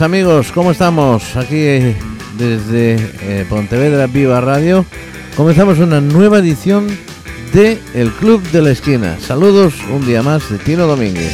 Amigos, 0.00 0.50
¿cómo 0.50 0.72
estamos? 0.72 1.36
Aquí 1.36 1.56
eh, 1.56 1.96
desde 2.36 2.96
eh, 3.22 3.46
Pontevedra 3.48 4.06
Viva 4.08 4.40
Radio 4.40 4.84
comenzamos 5.36 5.78
una 5.78 6.00
nueva 6.00 6.38
edición 6.38 6.88
de 7.52 7.78
El 7.94 8.10
Club 8.10 8.42
de 8.50 8.62
la 8.62 8.70
Esquina. 8.70 9.18
Saludos 9.20 9.74
un 9.92 10.04
día 10.04 10.22
más 10.22 10.50
de 10.50 10.58
Tino 10.58 10.86
Domínguez. 10.86 11.32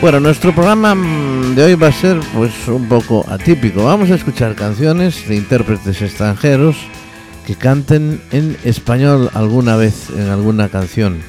Bueno, 0.00 0.18
nuestro 0.18 0.52
programa 0.52 0.94
mm, 0.94 1.54
de 1.54 1.62
hoy 1.62 1.74
va 1.74 1.88
a 1.88 1.92
ser 1.92 2.18
pues 2.34 2.66
un 2.66 2.88
poco 2.88 3.24
atípico. 3.28 3.84
Vamos 3.84 4.10
a 4.10 4.16
escuchar 4.16 4.56
canciones 4.56 5.28
de 5.28 5.36
intérpretes 5.36 6.02
extranjeros 6.02 6.76
que 7.46 7.54
canten 7.54 8.20
en 8.32 8.56
español 8.64 9.30
alguna 9.34 9.76
vez 9.76 10.10
en 10.10 10.30
alguna 10.30 10.68
canción. 10.68 11.20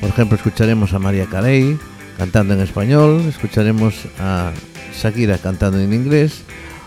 Por 0.00 0.08
ejemplo, 0.08 0.36
escucharemos 0.36 0.94
a 0.94 0.98
María 0.98 1.26
Carey 1.26 1.78
cantando 2.20 2.52
en 2.52 2.60
español, 2.60 3.24
escucharemos 3.30 3.94
a 4.18 4.52
Shakira 4.92 5.38
cantando 5.38 5.80
en 5.80 5.94
inglés 5.94 6.42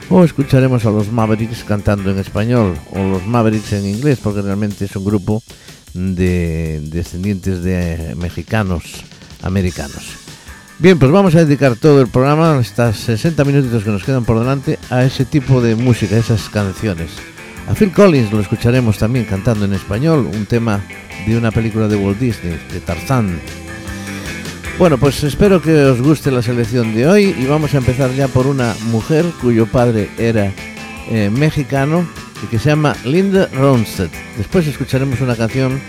o 0.07 0.23
escucharemos 0.23 0.85
a 0.85 0.91
los 0.91 1.11
Mavericks 1.11 1.63
cantando 1.63 2.11
en 2.11 2.19
español 2.19 2.77
o 2.91 2.99
los 2.99 3.25
Mavericks 3.25 3.73
en 3.73 3.87
inglés 3.87 4.19
porque 4.21 4.43
realmente 4.43 4.85
es 4.85 4.95
un 4.95 5.05
grupo 5.05 5.41
de 5.95 6.81
descendientes 6.83 7.63
de 7.63 8.13
mexicanos 8.15 8.83
americanos. 9.41 10.03
Bien, 10.77 10.99
pues 10.99 11.11
vamos 11.11 11.33
a 11.33 11.43
dedicar 11.43 11.77
todo 11.77 11.99
el 11.99 12.09
programa, 12.09 12.59
estas 12.61 12.97
60 12.97 13.43
minutitos 13.43 13.83
que 13.83 13.89
nos 13.89 14.03
quedan 14.03 14.25
por 14.25 14.37
delante, 14.37 14.77
a 14.91 15.03
ese 15.03 15.25
tipo 15.25 15.61
de 15.61 15.75
música, 15.75 16.15
esas 16.15 16.47
canciones. 16.49 17.09
A 17.67 17.73
Phil 17.73 17.91
Collins 17.91 18.31
lo 18.31 18.39
escucharemos 18.39 18.99
también 18.99 19.25
cantando 19.25 19.65
en 19.65 19.73
español, 19.73 20.29
un 20.31 20.45
tema 20.45 20.83
de 21.25 21.35
una 21.35 21.49
película 21.49 21.87
de 21.87 21.95
Walt 21.95 22.19
Disney, 22.19 22.59
de 22.71 22.79
Tarzán. 22.81 23.39
Bueno, 24.79 24.97
pues 24.97 25.23
espero 25.23 25.61
que 25.61 25.71
os 25.85 26.01
guste 26.01 26.31
la 26.31 26.41
selección 26.41 26.95
de 26.95 27.07
hoy 27.07 27.35
y 27.37 27.45
vamos 27.45 27.73
a 27.73 27.77
empezar 27.77 28.11
ya 28.13 28.27
por 28.27 28.47
una 28.47 28.75
mujer 28.87 29.23
cuyo 29.39 29.67
padre 29.67 30.09
era 30.17 30.51
eh, 31.09 31.29
mexicano 31.29 32.05
y 32.43 32.47
que 32.47 32.57
se 32.57 32.69
llama 32.69 32.95
Linda 33.05 33.49
Ronstadt. 33.53 34.11
Después 34.35 34.65
escucharemos 34.67 35.21
una 35.21 35.35
canción 35.35 35.79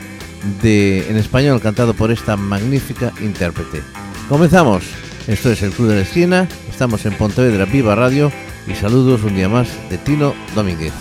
de, 0.62 1.08
en 1.08 1.16
español 1.16 1.60
cantado 1.60 1.94
por 1.94 2.10
esta 2.12 2.36
magnífica 2.36 3.12
intérprete. 3.20 3.82
Comenzamos. 4.28 4.84
Esto 5.26 5.50
es 5.50 5.62
el 5.62 5.70
Club 5.70 5.88
de 5.88 5.94
la 5.96 6.02
Esquina. 6.02 6.46
Estamos 6.70 7.06
en 7.06 7.14
Pontevedra 7.14 7.64
Viva 7.64 7.94
Radio 7.94 8.30
y 8.66 8.74
saludos 8.74 9.22
un 9.22 9.34
día 9.34 9.48
más 9.48 9.68
de 9.88 9.96
Tino 9.96 10.34
Domínguez. 10.54 10.92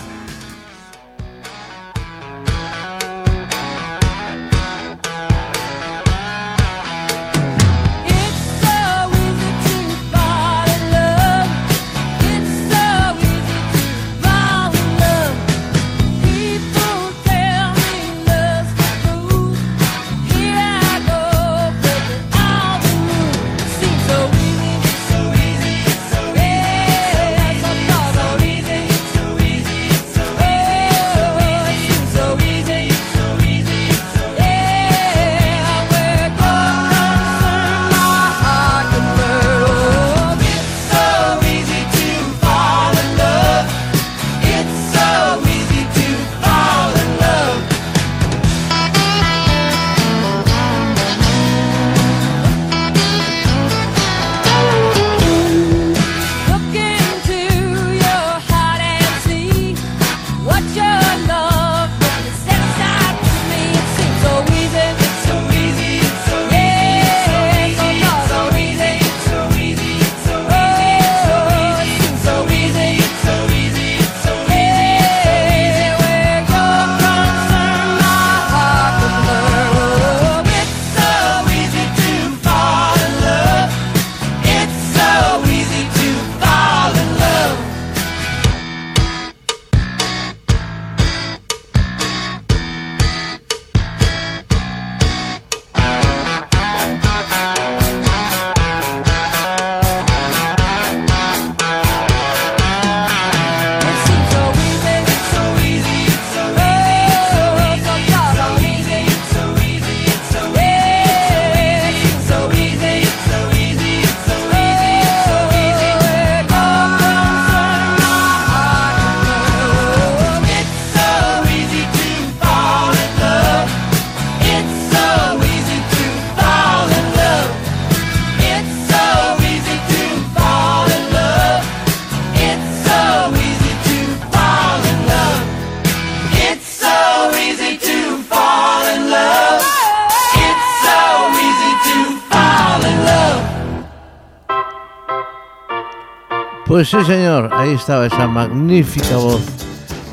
Pues 146.74 146.88
sí, 146.88 146.96
señor, 147.06 147.50
ahí 147.54 147.74
estaba 147.74 148.04
esa 148.04 148.26
magnífica 148.26 149.16
voz, 149.16 149.40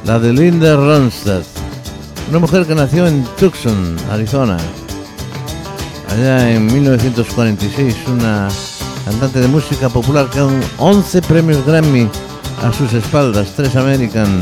la 0.05 0.19
de 0.19 0.31
Linda 0.31 0.75
Ronstadt, 0.75 1.43
una 2.29 2.37
mujer 2.37 2.67
que 2.67 2.75
nació 2.75 3.08
en 3.08 3.25
Tucson, 3.40 3.96
Arizona, 4.11 4.58
allá 6.08 6.52
en 6.52 6.67
1946, 6.67 7.96
una 8.09 8.47
cantante 9.05 9.40
de 9.40 9.47
música 9.47 9.90
popular 9.90 10.28
con 10.28 10.61
11 10.78 11.23
premios 11.23 11.66
Grammy 11.66 12.08
a 12.63 12.72
sus 12.72 12.93
espaldas, 12.93 13.53
tres 13.55 13.75
American, 13.75 14.41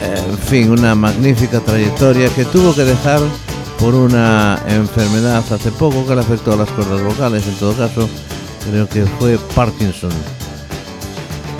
en 0.00 0.38
fin, 0.38 0.70
una 0.70 0.94
magnífica 0.94 1.58
trayectoria 1.58 2.28
que 2.28 2.44
tuvo 2.44 2.72
que 2.76 2.84
dejar 2.84 3.18
por 3.80 3.96
una 3.96 4.56
enfermedad 4.68 5.42
hace 5.50 5.72
poco 5.72 6.06
que 6.06 6.14
le 6.14 6.20
afectó 6.20 6.52
a 6.52 6.58
las 6.58 6.70
cuerdas 6.70 7.02
vocales, 7.02 7.44
en 7.48 7.56
todo 7.56 7.74
caso, 7.74 8.08
creo 8.70 8.88
que 8.88 9.04
fue 9.04 9.36
Parkinson. 9.56 10.12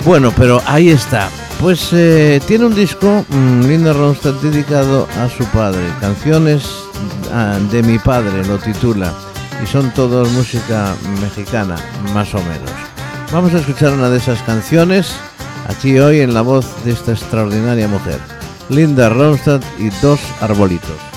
Bueno, 0.05 0.33
pero 0.35 0.61
ahí 0.65 0.89
está. 0.89 1.29
Pues 1.61 1.89
eh, 1.93 2.41
tiene 2.45 2.65
un 2.65 2.75
disco, 2.75 3.25
mm, 3.29 3.61
Linda 3.61 3.93
Ronstadt, 3.93 4.41
dedicado 4.41 5.07
a 5.17 5.29
su 5.29 5.45
padre. 5.45 5.81
Canciones 6.01 6.65
ah, 7.31 7.57
de 7.71 7.81
mi 7.83 7.97
padre, 7.99 8.45
lo 8.45 8.57
titula. 8.57 9.13
Y 9.63 9.67
son 9.67 9.91
todos 9.91 10.29
música 10.31 10.93
mexicana, 11.21 11.77
más 12.13 12.33
o 12.35 12.39
menos. 12.39 12.69
Vamos 13.31 13.53
a 13.53 13.59
escuchar 13.59 13.93
una 13.93 14.09
de 14.09 14.17
esas 14.17 14.41
canciones 14.41 15.15
aquí 15.69 15.97
hoy 15.97 16.19
en 16.19 16.33
la 16.33 16.41
voz 16.41 16.65
de 16.83 16.91
esta 16.91 17.13
extraordinaria 17.13 17.87
mujer. 17.87 18.19
Linda 18.67 19.07
Ronstadt 19.07 19.63
y 19.79 19.89
dos 20.01 20.19
arbolitos. 20.41 21.12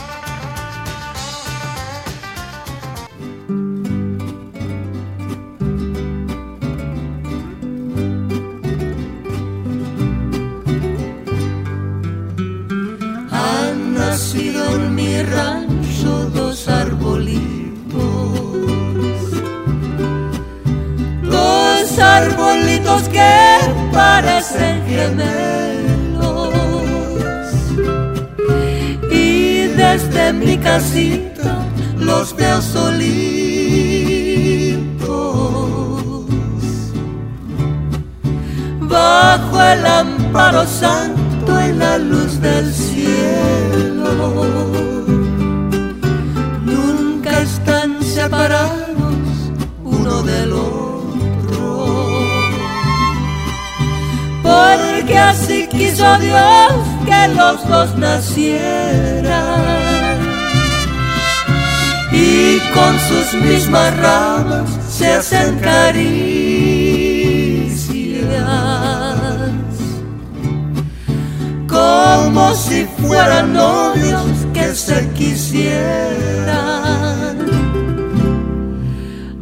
Se 74.87 75.03
quisieran 75.15 76.57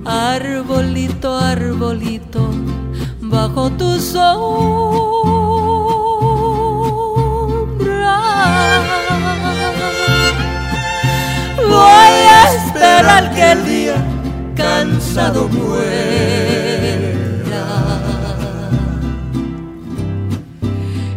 arbolito, 0.06 1.36
arbolito, 1.36 2.48
bajo 3.20 3.68
tu 3.72 4.00
sombra. 4.00 4.24
Voy 11.58 12.16
a 12.38 12.42
esperar 12.54 13.22
que 13.34 13.52
el 13.52 13.60
día 13.66 13.96
cansado 14.56 15.46
muera. 15.48 15.84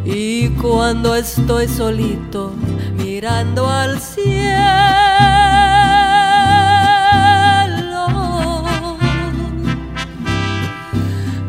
Y 0.04 0.50
cuando 0.62 1.16
estoy 1.16 1.70
solito 1.70 2.27
mirando 3.28 3.68
al 3.68 4.00
cielo, 4.00 4.28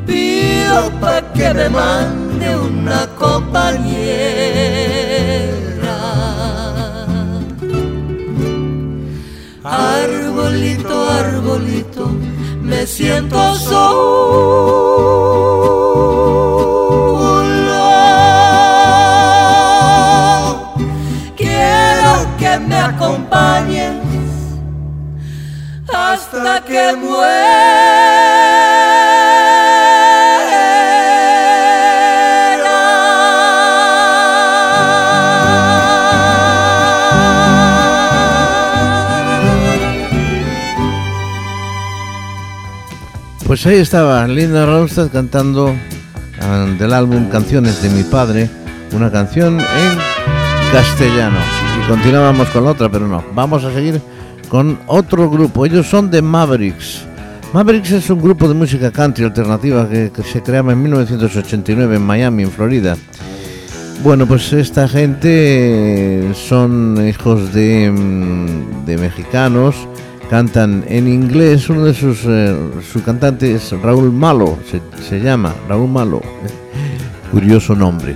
pido 0.04 0.90
pa' 1.00 1.22
que 1.34 1.54
me 1.54 1.68
mande 1.68 2.56
una 2.56 3.06
compañera. 3.16 3.98
Arbolito, 9.62 11.10
arbolito, 11.10 12.10
me 12.60 12.86
siento 12.86 13.54
solo. 13.54 15.17
Pues 43.46 43.66
ahí 43.66 43.76
estaba 43.76 44.26
Linda 44.26 44.64
Ronstadt 44.64 45.12
cantando 45.12 45.74
ah, 46.40 46.66
del 46.78 46.92
álbum 46.94 47.28
Canciones 47.28 47.82
de 47.82 47.90
mi 47.90 48.02
padre, 48.02 48.48
una 48.92 49.10
canción 49.10 49.60
en 49.60 49.98
castellano. 50.72 51.38
Y 51.82 51.88
continuábamos 51.88 52.48
con 52.48 52.64
la 52.64 52.70
otra, 52.70 52.90
pero 52.90 53.06
no. 53.06 53.24
Vamos 53.34 53.64
a 53.64 53.72
seguir 53.72 54.00
con 54.48 54.78
otro 54.86 55.30
grupo. 55.30 55.66
Ellos 55.66 55.86
son 55.86 56.10
de 56.10 56.22
Mavericks. 56.22 57.04
Mavericks 57.52 57.92
es 57.92 58.10
un 58.10 58.20
grupo 58.20 58.46
de 58.48 58.54
música 58.54 58.90
country 58.90 59.24
alternativa 59.24 59.88
que, 59.88 60.10
se 60.22 60.42
creaba 60.42 60.72
en 60.72 60.82
1989 60.82 61.96
en 61.96 62.02
Miami, 62.02 62.42
en 62.42 62.50
Florida. 62.50 62.96
Bueno, 64.02 64.26
pues 64.26 64.52
esta 64.52 64.86
gente 64.86 66.32
son 66.34 67.08
hijos 67.08 67.52
de, 67.52 67.90
mm, 67.90 69.00
mexicanos, 69.00 69.74
cantan 70.30 70.84
en 70.88 71.08
inglés, 71.08 71.68
uno 71.68 71.84
de 71.84 71.94
sus, 71.94 72.20
eh, 72.26 72.54
su 72.92 73.02
cantante 73.02 73.54
es 73.54 73.72
Raúl 73.72 74.12
Malo, 74.12 74.58
se 75.08 75.20
llama 75.20 75.54
Raúl 75.68 75.90
Malo, 75.90 76.20
curioso 77.32 77.74
nombre. 77.74 78.14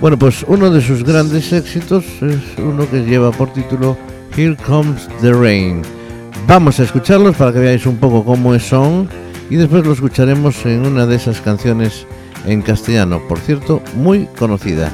Bueno, 0.00 0.18
pues 0.18 0.44
uno 0.48 0.70
de 0.70 0.80
sus 0.80 1.04
grandes 1.04 1.52
éxitos 1.52 2.04
es 2.22 2.58
uno 2.58 2.88
que 2.90 3.04
lleva 3.04 3.30
por 3.30 3.52
título 3.52 3.98
Here 4.36 4.56
Comes 4.56 5.08
the 5.20 5.32
Rain. 5.32 5.82
Vamos 6.46 6.80
a 6.80 6.84
escucharlos 6.84 7.36
para 7.36 7.52
que 7.52 7.58
veáis 7.58 7.86
un 7.86 7.96
poco 7.96 8.24
cómo 8.24 8.58
son 8.58 9.08
y 9.50 9.56
después 9.56 9.84
lo 9.84 9.92
escucharemos 9.92 10.64
en 10.66 10.86
una 10.86 11.06
de 11.06 11.16
esas 11.16 11.40
canciones 11.40 12.06
en 12.46 12.62
castellano, 12.62 13.20
por 13.28 13.38
cierto, 13.38 13.82
muy 13.94 14.26
conocida. 14.38 14.90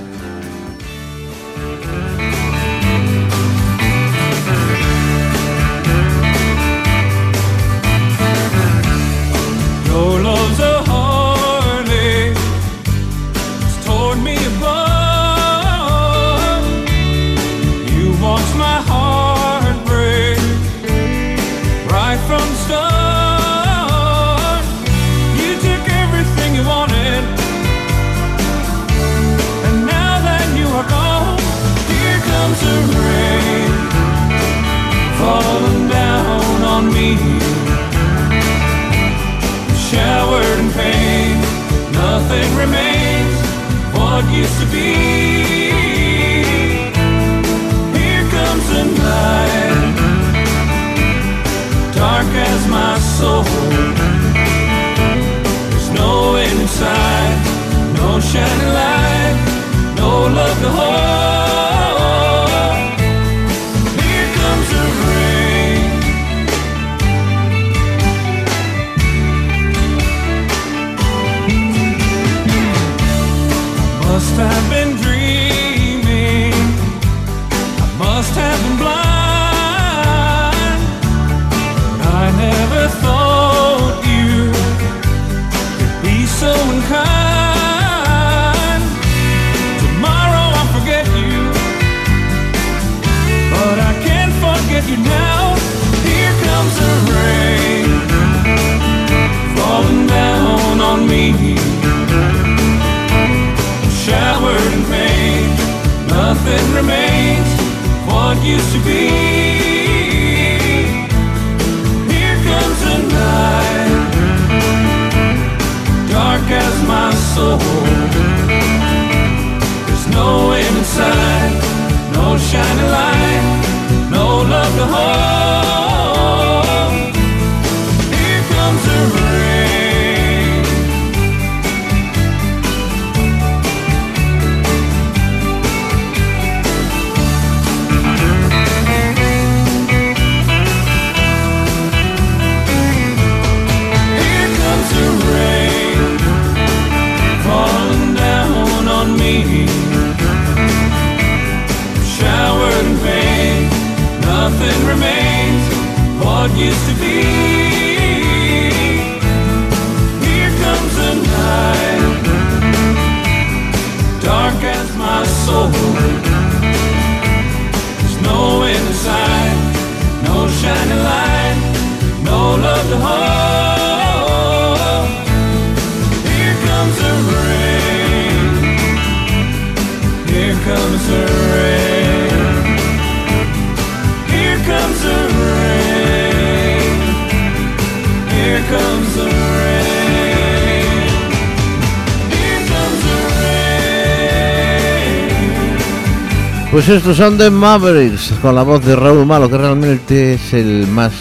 Pues 196.87 196.99
estos 196.99 197.17
son 197.17 197.37
The 197.37 197.51
Mavericks, 197.51 198.33
con 198.41 198.55
la 198.55 198.63
voz 198.63 198.85
de 198.85 198.95
Raúl 198.95 199.27
Malo, 199.27 199.51
que 199.51 199.59
realmente 199.59 200.35
es 200.35 200.53
el 200.53 200.87
más 200.87 201.13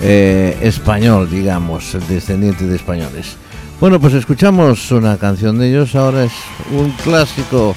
eh, 0.00 0.56
español, 0.62 1.28
digamos, 1.28 1.94
el 1.94 2.08
descendiente 2.08 2.66
de 2.66 2.76
españoles. 2.76 3.36
Bueno, 3.78 4.00
pues 4.00 4.14
escuchamos 4.14 4.90
una 4.92 5.18
canción 5.18 5.58
de 5.58 5.68
ellos, 5.68 5.94
ahora 5.94 6.24
es 6.24 6.32
un 6.72 6.90
clásico, 7.04 7.74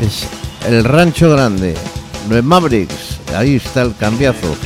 es 0.00 0.26
El 0.66 0.82
Rancho 0.84 1.28
Grande, 1.32 1.74
The 2.30 2.40
Mavericks, 2.40 3.20
ahí 3.36 3.56
está 3.56 3.82
el 3.82 3.94
cambiazo. 3.94 4.56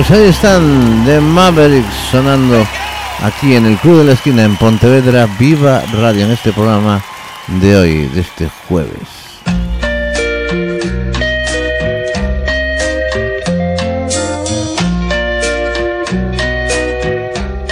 Pues 0.00 0.12
ahí 0.12 0.28
están 0.28 1.04
The 1.04 1.20
Mavericks 1.20 1.94
sonando 2.10 2.66
aquí 3.22 3.54
en 3.54 3.66
el 3.66 3.76
Club 3.76 3.98
de 3.98 4.04
la 4.04 4.12
Esquina 4.12 4.44
en 4.44 4.56
Pontevedra, 4.56 5.28
Viva 5.38 5.82
Radio, 5.92 6.24
en 6.24 6.30
este 6.30 6.54
programa 6.54 7.04
de 7.48 7.76
hoy, 7.76 8.06
de 8.06 8.20
este 8.22 8.48
jueves. 8.66 8.90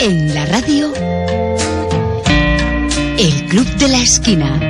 En 0.03 0.35
la 0.35 0.45
radio, 0.45 0.93
El 3.17 3.47
Club 3.47 3.67
de 3.79 3.89
la 3.89 4.01
Esquina. 4.01 4.68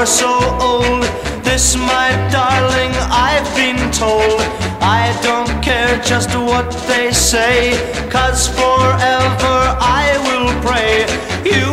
You're 0.00 0.06
so 0.06 0.38
old. 0.62 1.02
This, 1.44 1.76
my 1.76 2.08
darling, 2.32 2.92
I've 3.28 3.44
been 3.54 3.92
told. 3.92 4.40
I 4.80 5.04
don't 5.22 5.62
care 5.62 6.00
just 6.00 6.30
what 6.34 6.72
they 6.88 7.12
say, 7.12 7.76
cause 8.08 8.48
forever 8.48 9.58
I 10.00 10.06
will 10.26 10.50
pray. 10.64 11.04
You 11.44 11.69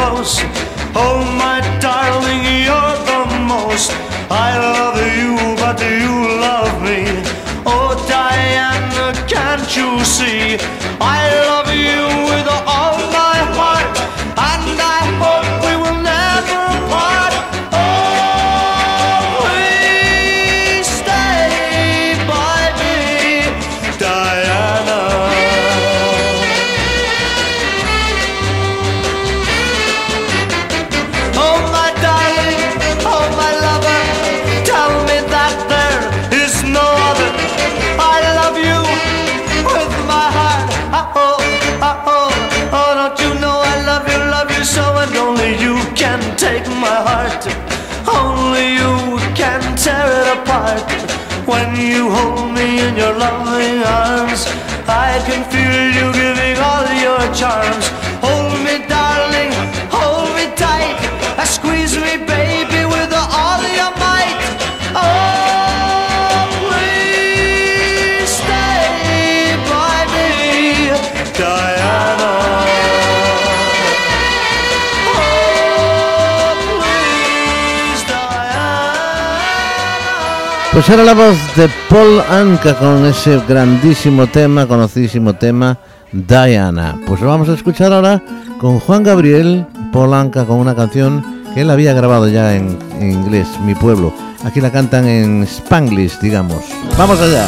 close. 0.00 0.40
Oh, 0.94 1.20
my 1.38 1.60
darling, 1.80 2.42
you're 2.64 2.96
the 3.10 3.20
most 3.46 4.09
heart. 50.70 51.48
When 51.48 51.74
you 51.76 52.10
hold 52.10 52.52
me 52.54 52.80
in 52.86 52.96
your 52.96 53.14
loving 53.16 53.82
arms, 53.82 54.46
I 54.86 55.22
can 55.26 55.42
feel 55.50 55.82
you 55.98 56.12
giving 56.12 56.56
all 56.58 56.86
your 57.06 57.22
charms. 57.34 57.99
Pues 80.80 80.88
escuchar 80.88 81.04
la 81.04 81.12
voz 81.12 81.36
de 81.56 81.68
Paul 81.90 82.22
Anka 82.30 82.74
con 82.74 83.04
ese 83.04 83.38
grandísimo 83.46 84.26
tema, 84.28 84.66
conocidísimo 84.66 85.34
tema, 85.34 85.76
Diana. 86.10 86.98
Pues 87.06 87.20
lo 87.20 87.28
vamos 87.28 87.50
a 87.50 87.52
escuchar 87.52 87.92
ahora 87.92 88.22
con 88.58 88.80
Juan 88.80 89.02
Gabriel, 89.02 89.66
Paul 89.92 90.14
Anka, 90.14 90.46
con 90.46 90.56
una 90.56 90.74
canción 90.74 91.22
que 91.52 91.60
él 91.60 91.70
había 91.70 91.92
grabado 91.92 92.28
ya 92.28 92.54
en, 92.54 92.78
en 92.98 93.10
inglés, 93.10 93.46
Mi 93.66 93.74
Pueblo. 93.74 94.14
Aquí 94.42 94.62
la 94.62 94.72
cantan 94.72 95.06
en 95.06 95.42
Spanglish, 95.42 96.18
digamos. 96.20 96.64
Vamos 96.96 97.20
allá. 97.20 97.46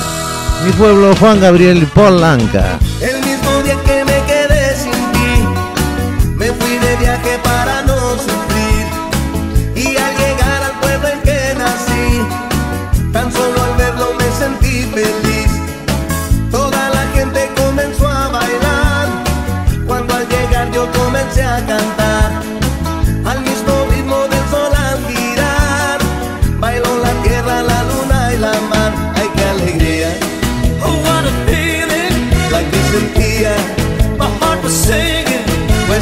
Mi 0.67 0.73
Pueblo, 0.73 1.17
Juan 1.17 1.41
Gabriel, 1.41 1.87
Paul 1.95 2.23
Anka. 2.23 2.79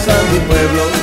regresa 0.00 0.22
mi 0.32 0.38
pueblo. 0.40 0.99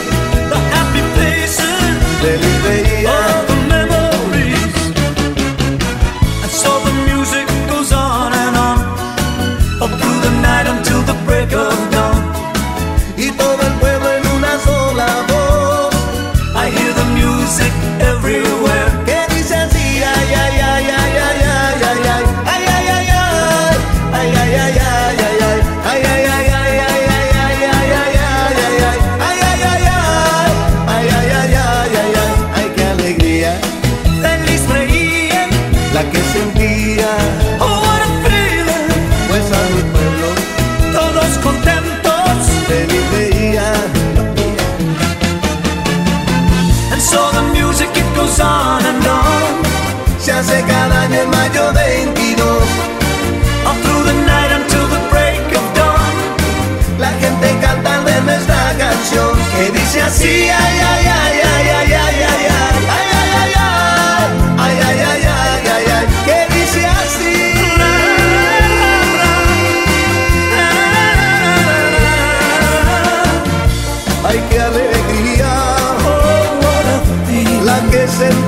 sentir. 78.17 78.46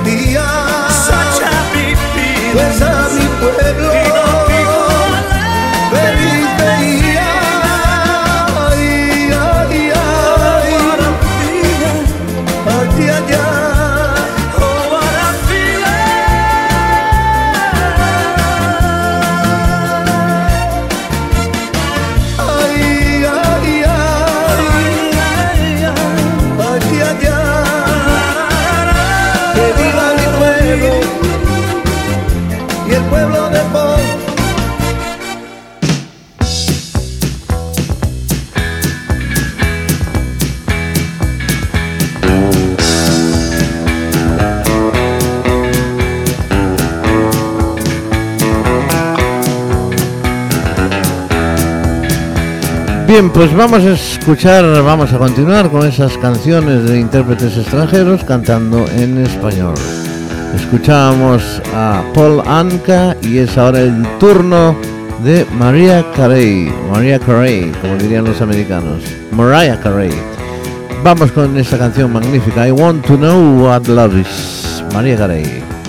Bien, 53.10 53.28
pues 53.28 53.52
vamos 53.56 53.82
a 53.82 53.94
escuchar, 53.94 54.64
vamos 54.84 55.12
a 55.12 55.18
continuar 55.18 55.68
con 55.68 55.84
esas 55.84 56.16
canciones 56.18 56.88
de 56.88 57.00
intérpretes 57.00 57.56
extranjeros 57.56 58.22
cantando 58.22 58.86
en 58.86 59.18
español. 59.18 59.74
Escuchábamos 60.54 61.60
a 61.74 62.04
Paul 62.14 62.40
Anka 62.46 63.16
y 63.20 63.38
es 63.38 63.58
ahora 63.58 63.80
el 63.80 64.06
turno 64.20 64.76
de 65.24 65.44
María 65.58 66.06
Carey, 66.14 66.72
María 66.92 67.18
Carey, 67.18 67.72
como 67.80 67.96
dirían 67.96 68.26
los 68.26 68.40
americanos, 68.42 69.02
Mariah 69.32 69.80
Carey. 69.80 70.14
Vamos 71.02 71.32
con 71.32 71.58
esta 71.58 71.78
canción 71.78 72.12
magnífica, 72.12 72.68
I 72.68 72.70
Want 72.70 73.04
to 73.06 73.16
Know 73.16 73.64
What 73.64 73.88
Love 73.88 74.20
Is, 74.20 74.84
María 74.94 75.16
Carey. 75.16 75.79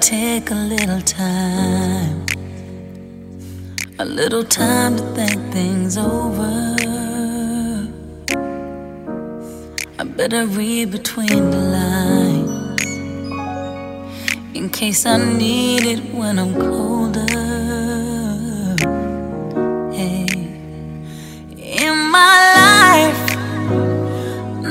Take 0.00 0.50
a 0.50 0.54
little 0.54 1.00
time, 1.02 2.24
a 3.98 4.04
little 4.04 4.42
time 4.42 4.96
to 4.96 5.02
think 5.14 5.52
things 5.52 5.98
over. 5.98 6.76
I 9.98 10.04
better 10.04 10.46
read 10.46 10.90
between 10.90 11.50
the 11.50 11.58
lines 11.58 12.82
in 14.54 14.70
case 14.70 15.04
I 15.04 15.18
need 15.18 15.84
it 15.84 16.14
when 16.14 16.38
I'm 16.38 16.54
colder. 16.54 17.26
In 21.82 21.96
my 22.10 22.36
life, 22.60 23.22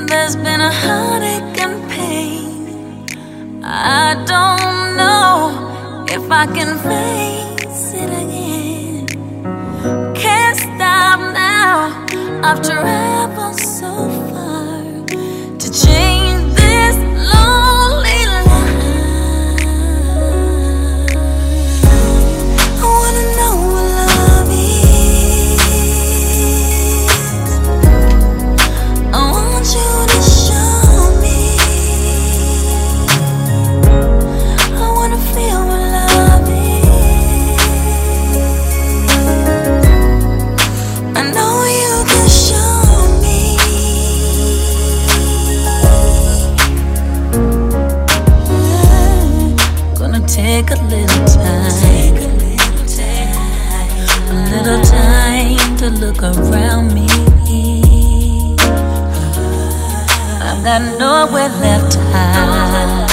there's 0.08 0.36
been 0.36 0.60
a 0.60 0.72
heartache 0.72 1.60
and 1.62 1.90
pain. 1.90 3.06
I 3.64 4.14
don't 4.26 4.59
if 6.30 6.36
I 6.36 6.46
can 6.46 6.78
face 6.78 7.92
it 7.92 8.08
again. 8.22 9.06
Can't 10.14 10.56
stop 10.56 11.18
now. 11.34 12.06
I've 12.44 12.62
traveled 12.62 13.58
so 13.58 13.90
far 14.08 14.19
got 60.62 60.82
nowhere 60.98 61.48
left 61.60 61.92
to 61.92 61.98
hide. 62.12 63.08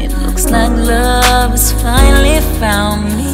It 0.00 0.12
looks 0.18 0.44
like 0.50 0.70
love 0.70 1.50
has 1.50 1.72
finally 1.82 2.40
found 2.60 3.16
me. 3.16 3.33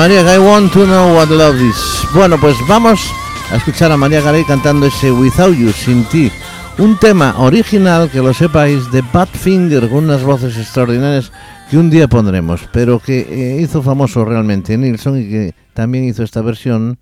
María 0.00 0.22
Garay, 0.22 0.38
want 0.38 0.72
to 0.72 0.86
know 0.86 1.14
what 1.14 1.28
love 1.28 1.60
is. 1.60 1.76
Bueno, 2.14 2.40
pues 2.40 2.56
vamos 2.66 3.12
a 3.52 3.56
escuchar 3.56 3.92
a 3.92 3.98
María 3.98 4.22
Garay 4.22 4.44
cantando 4.44 4.86
ese 4.86 5.12
Without 5.12 5.54
You, 5.54 5.72
sin 5.72 6.04
ti. 6.04 6.32
Un 6.78 6.98
tema 6.98 7.34
original, 7.36 8.08
que 8.10 8.22
lo 8.22 8.32
sepáis, 8.32 8.90
de 8.92 9.02
Badfinger, 9.02 9.90
con 9.90 10.04
unas 10.04 10.22
voces 10.22 10.56
extraordinarias 10.56 11.30
que 11.70 11.76
un 11.76 11.90
día 11.90 12.08
pondremos, 12.08 12.62
pero 12.72 12.98
que 12.98 13.20
eh, 13.20 13.60
hizo 13.60 13.82
famoso 13.82 14.24
realmente 14.24 14.78
Nilsson 14.78 15.20
y 15.20 15.28
que 15.28 15.54
también 15.74 16.04
hizo 16.04 16.22
esta 16.22 16.40
versión, 16.40 16.98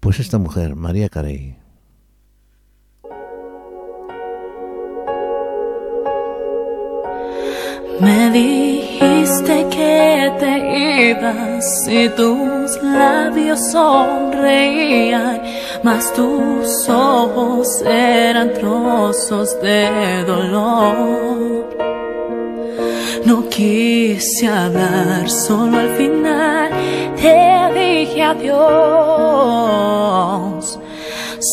pues 0.00 0.18
esta 0.18 0.38
mujer, 0.38 0.74
María 0.74 1.08
Carey. 1.08 1.54
Me 8.00 8.79
dijiste 9.30 9.66
que 9.70 10.32
te 10.38 11.10
ibas 11.10 11.88
y 11.88 12.08
tus 12.10 12.82
labios 12.82 13.60
sonreían, 13.70 15.40
mas 15.82 16.12
tus 16.14 16.88
ojos 16.88 17.82
eran 17.82 18.52
trozos 18.54 19.60
de 19.60 20.24
dolor. 20.26 21.68
No 23.24 23.48
quise 23.48 24.48
hablar, 24.48 25.28
solo 25.28 25.78
al 25.78 25.90
final 25.96 26.70
te 27.16 27.70
dije 27.78 28.22
adiós, 28.22 28.58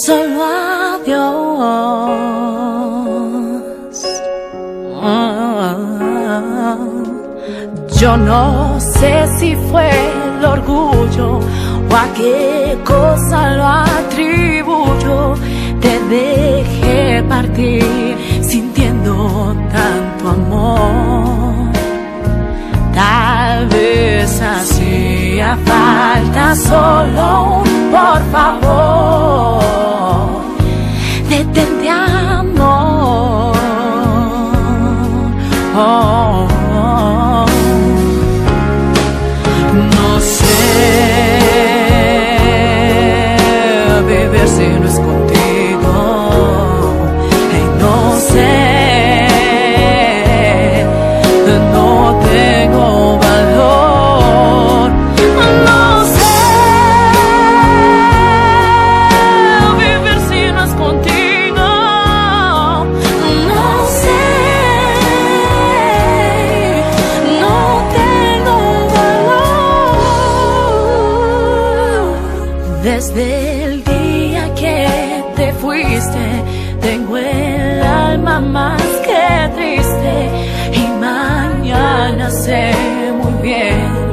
solo 0.05 0.43
adiós. 0.93 2.17
Yo 7.99 8.15
no 8.15 8.79
sé 8.79 9.27
si 9.39 9.55
fue 9.55 9.89
el 9.89 10.45
orgullo 10.45 11.39
o 11.89 11.95
a 11.95 12.05
qué 12.15 12.77
cosa 12.86 13.49
lo 13.55 13.65
atribuyo. 13.65 15.33
Te 15.81 15.99
dejé 16.07 17.23
partir 17.23 18.15
sintiendo 18.41 19.55
tanto 19.71 20.29
amor. 20.29 21.71
Tal 22.93 23.67
vez 23.67 24.41
hacía 24.41 25.57
falta 25.65 26.55
solo 26.55 27.63
un 27.63 27.91
por 27.91 28.21
favor. 28.31 29.62
Detente 31.27 31.89
amor. 31.89 33.57
Oh, 35.75 36.47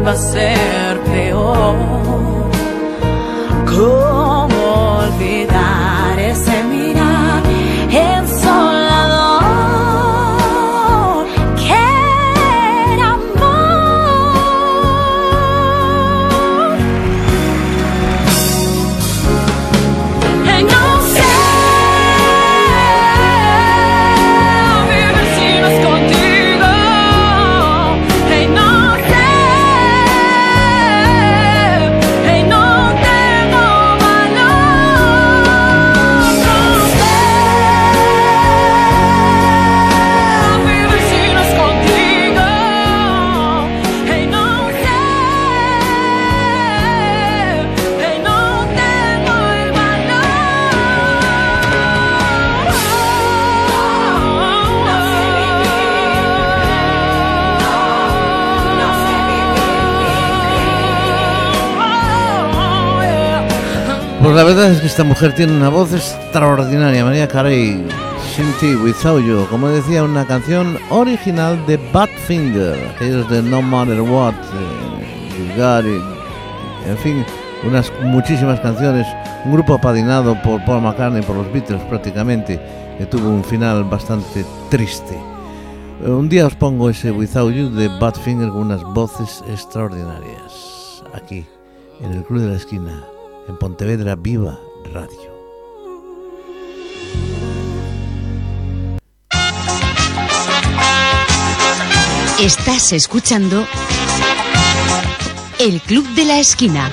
bien 0.05 0.84
verdad 64.55 64.71
es 64.71 64.81
que 64.83 64.87
esta 64.87 65.03
mujer 65.03 65.35
tiene 65.35 65.53
una 65.53 65.69
voz 65.69 65.93
extraordinaria, 65.93 67.05
María 67.05 67.27
Carey. 67.27 67.85
Shinty 68.37 68.77
Without 68.77 69.21
You, 69.25 69.47
como 69.51 69.69
decía, 69.69 70.05
una 70.05 70.25
canción 70.25 70.79
original 70.90 71.59
de 71.67 71.77
Badfinger, 71.93 72.93
aquellos 72.95 73.29
de 73.31 73.43
No 73.43 73.62
Matter 73.62 74.01
What, 74.01 74.35
eh, 74.35 75.55
Got 75.57 75.87
It, 75.87 76.88
en 76.88 76.99
fin, 76.99 77.25
unas 77.64 77.93
muchísimas 78.03 78.61
canciones, 78.61 79.09
un 79.45 79.55
grupo 79.55 79.75
apadrinado 79.75 80.40
por 80.43 80.64
Paul 80.64 80.83
McCartney, 80.83 81.23
por 81.23 81.35
los 81.35 81.53
Beatles 81.53 81.83
prácticamente, 81.83 82.61
que 82.97 83.07
tuvo 83.07 83.31
un 83.31 83.43
final 83.43 83.83
bastante 83.83 84.45
triste. 84.71 85.19
Eh, 86.05 86.11
Un 86.11 86.29
día 86.29 86.47
os 86.47 86.55
pongo 86.55 86.90
ese 86.90 87.11
Without 87.11 87.53
You 87.53 87.71
de 87.71 87.88
Badfinger 87.88 88.51
con 88.51 88.59
unas 88.59 88.85
voces 88.85 89.43
extraordinarias, 89.49 91.03
aquí, 91.12 91.45
en 92.01 92.12
el 92.12 92.23
Club 92.23 92.43
de 92.43 92.49
la 92.51 92.57
Esquina, 92.57 93.05
en 93.48 93.57
Pontevedra 93.57 94.16
Viva 94.16 94.59
Radio. 94.92 95.35
Estás 102.40 102.92
escuchando 102.92 103.66
El 105.59 105.80
Club 105.80 106.07
de 106.14 106.24
la 106.24 106.38
Esquina. 106.38 106.90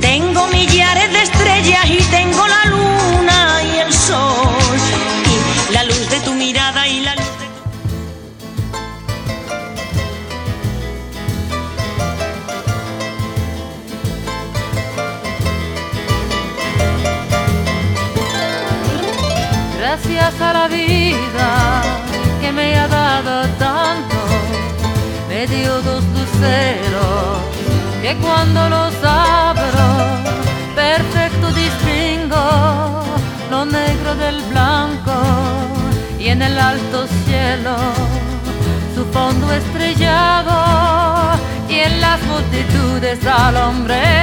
Tengo 0.00 0.46
millares 0.48 1.12
de 1.12 1.22
estrellas 1.22 1.86
y 1.90 2.02
tengo 2.10 2.47
a 20.40 20.52
la 20.52 20.68
vida 20.68 21.82
que 22.40 22.52
me 22.52 22.76
ha 22.78 22.86
dado 22.86 23.48
tanto, 23.58 24.16
me 25.28 25.46
dio 25.46 25.80
dos 25.82 26.04
luceros 26.16 27.38
que 28.02 28.16
cuando 28.16 28.68
los 28.68 28.94
abro, 29.02 29.88
perfecto 30.74 31.50
distingo 31.52 33.02
lo 33.50 33.64
negro 33.64 34.14
del 34.14 34.40
blanco 34.50 35.14
y 36.18 36.28
en 36.28 36.42
el 36.42 36.58
alto 36.58 37.06
cielo 37.24 37.76
su 38.94 39.04
fondo 39.06 39.52
estrellado 39.52 41.38
y 41.68 41.80
en 41.80 42.00
las 42.00 42.20
multitudes 42.22 43.26
al 43.26 43.56
hombre 43.56 44.17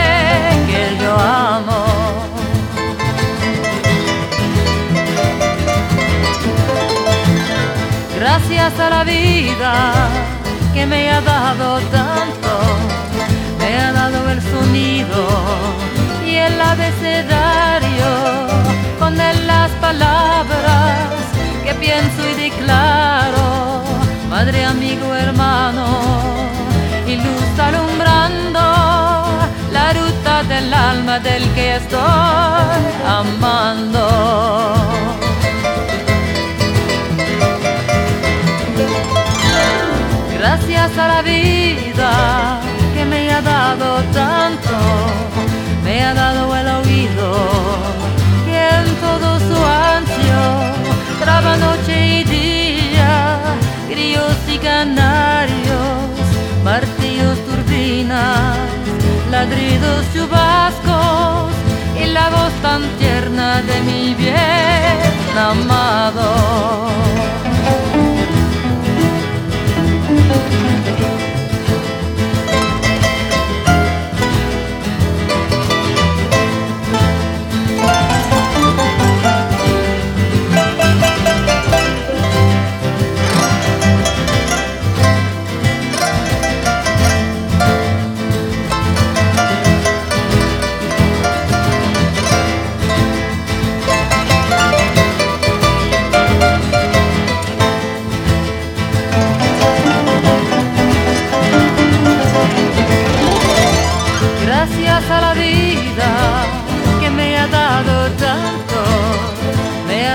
Gracias 8.66 8.88
a 8.88 8.90
la 8.90 9.04
vida 9.04 9.94
que 10.74 10.88
me 10.88 11.12
ha 11.12 11.22
dado 11.22 11.80
tanto, 11.92 12.52
me 13.60 13.78
ha 13.78 13.92
dado 13.92 14.28
el 14.32 14.42
sonido 14.42 15.28
y 16.26 16.38
el 16.38 16.60
abecedario 16.60 18.08
con 18.98 19.22
él 19.22 19.46
las 19.46 19.70
palabras 19.74 21.10
que 21.64 21.76
pienso 21.76 22.28
y 22.28 22.34
declaro, 22.50 23.84
madre, 24.32 24.66
amigo, 24.66 25.14
hermano, 25.14 25.86
y 27.06 27.18
luz 27.18 27.60
alumbrando 27.60 28.62
la 29.72 29.94
ruta 29.94 30.42
del 30.42 30.74
alma 30.74 31.20
del 31.20 31.48
que 31.54 31.76
estoy 31.76 32.02
amando. 33.06 34.06
Gracias 40.86 41.04
a 41.04 41.08
la 41.08 41.22
vida 41.24 42.60
que 42.94 43.06
me 43.06 43.32
ha 43.32 43.42
dado 43.42 44.04
tanto, 44.14 44.78
me 45.84 46.04
ha 46.04 46.14
dado 46.14 46.56
el 46.56 46.68
oído 46.68 47.28
y 48.46 48.52
en 48.52 48.96
todo 48.98 49.40
su 49.40 49.58
ancho 49.66 50.44
traba 51.20 51.58
noche 51.58 52.20
y 52.20 52.24
día, 52.26 53.40
grillos 53.90 54.38
y 54.48 54.60
canarios, 54.60 56.06
martillos, 56.64 57.40
turbinas, 57.48 58.60
ladridos, 59.32 60.06
chubascos 60.14 61.52
y 62.00 62.06
la 62.14 62.30
voz 62.30 62.54
tan 62.62 62.84
tierna 63.00 63.64
de 63.64 63.82
mi 63.82 64.14
bien 64.14 65.36
amado. 65.36 66.86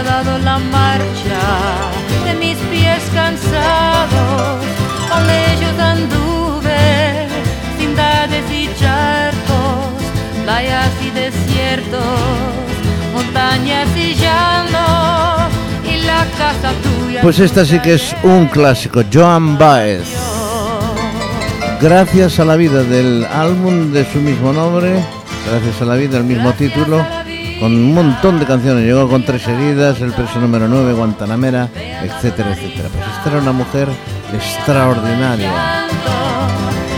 Me 0.02 0.08
ha 0.08 0.22
dado 0.22 0.38
la 0.38 0.58
marcha 0.58 1.40
de 2.24 2.34
mis 2.34 2.56
pies 2.70 3.02
cansados, 3.14 4.64
con 5.10 5.28
ellos 5.28 5.78
anduve, 5.78 7.28
ciudades 7.78 8.44
y 8.50 8.68
charcos, 8.78 10.44
playas 10.44 10.90
y 11.02 11.10
desiertos, 11.10 12.00
montañas 13.12 13.88
y 13.96 14.14
llanos, 14.14 15.52
y 15.84 16.04
la 16.06 16.24
casa 16.38 16.72
tuya. 16.82 17.20
Pues 17.22 17.38
esta 17.38 17.64
sí 17.64 17.78
que 17.80 17.94
es 17.94 18.14
un 18.22 18.46
clásico, 18.46 19.02
Joan 19.12 19.58
Baez. 19.58 20.08
Gracias 21.80 22.38
a 22.38 22.44
la 22.44 22.56
vida 22.56 22.82
del 22.82 23.24
álbum 23.24 23.90
de 23.92 24.10
su 24.10 24.18
mismo 24.18 24.52
nombre, 24.52 25.02
gracias 25.50 25.80
a 25.80 25.84
la 25.86 25.94
vida, 25.96 26.18
el 26.18 26.24
mismo 26.24 26.52
título, 26.52 27.04
con 27.60 27.72
un 27.72 27.94
montón 27.94 28.40
de 28.40 28.46
canciones. 28.46 28.84
Llegó 28.84 29.08
con 29.08 29.22
Tres 29.22 29.46
Heridas, 29.46 30.00
El 30.00 30.12
Preso 30.12 30.40
número 30.40 30.66
9, 30.66 30.94
Guantanamera, 30.94 31.68
etcétera, 32.02 32.52
etcétera. 32.52 32.88
Pues 32.88 33.04
esta 33.18 33.30
era 33.30 33.38
una 33.38 33.52
mujer 33.52 33.88
extraordinaria. 34.34 35.50
llanto, 35.52 36.10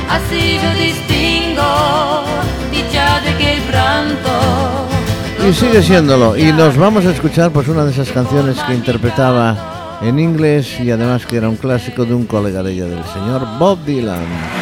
así 0.08 0.58
yo 0.62 0.82
distingo 0.82 2.24
dicha 2.70 3.20
de 3.20 3.36
que 3.36 3.54
el 3.54 3.62
pranto. 3.62 5.48
Y 5.48 5.52
sigue 5.52 5.82
siéndolo. 5.82 6.36
Y 6.36 6.52
nos 6.52 6.76
vamos 6.76 7.04
a 7.04 7.10
escuchar 7.10 7.50
pues 7.50 7.66
una 7.66 7.84
de 7.84 7.90
esas 7.90 8.10
canciones 8.10 8.56
que 8.60 8.74
interpretaba 8.74 9.98
en 10.00 10.20
inglés 10.20 10.78
y 10.80 10.90
además 10.92 11.26
que 11.26 11.36
era 11.36 11.48
un 11.48 11.56
clásico 11.56 12.04
de 12.04 12.14
un 12.14 12.26
colega 12.26 12.62
de 12.62 12.72
ella, 12.72 12.84
del 12.84 13.04
señor 13.04 13.42
Bob 13.58 13.84
Dylan. 13.84 14.61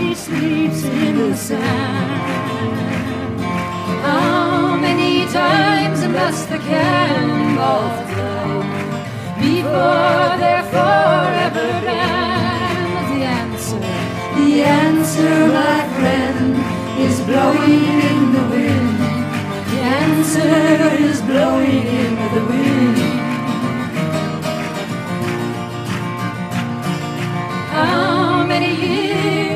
She 0.00 0.14
sleeps 0.14 0.82
in 0.84 1.16
the 1.18 1.36
sand? 1.36 2.60
How 4.06 4.76
many 4.76 5.26
times 5.26 6.00
must 6.08 6.48
the 6.48 6.58
cannonballs 6.58 7.98
fly 8.10 8.40
before 9.44 10.30
they're 10.40 10.68
forever 10.74 11.68
banned? 11.86 12.94
The 13.12 13.20
answer, 13.40 13.80
the 14.38 14.50
answer, 14.82 15.34
my 15.60 15.78
friend, 15.96 16.50
is 17.06 17.16
blowing 17.28 17.86
in 18.10 18.18
the 18.36 18.44
wind. 18.54 18.98
The 19.70 19.80
answer 20.00 20.80
is 21.08 21.16
blowing 21.30 21.84
in 22.04 22.14
the 22.34 22.42
wind. 22.50 22.98
How 27.74 28.46
many 28.46 28.72
years 28.74 29.49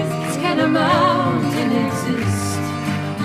can 0.54 0.66
a 0.66 0.68
mountain 0.68 1.72
exist 1.86 2.60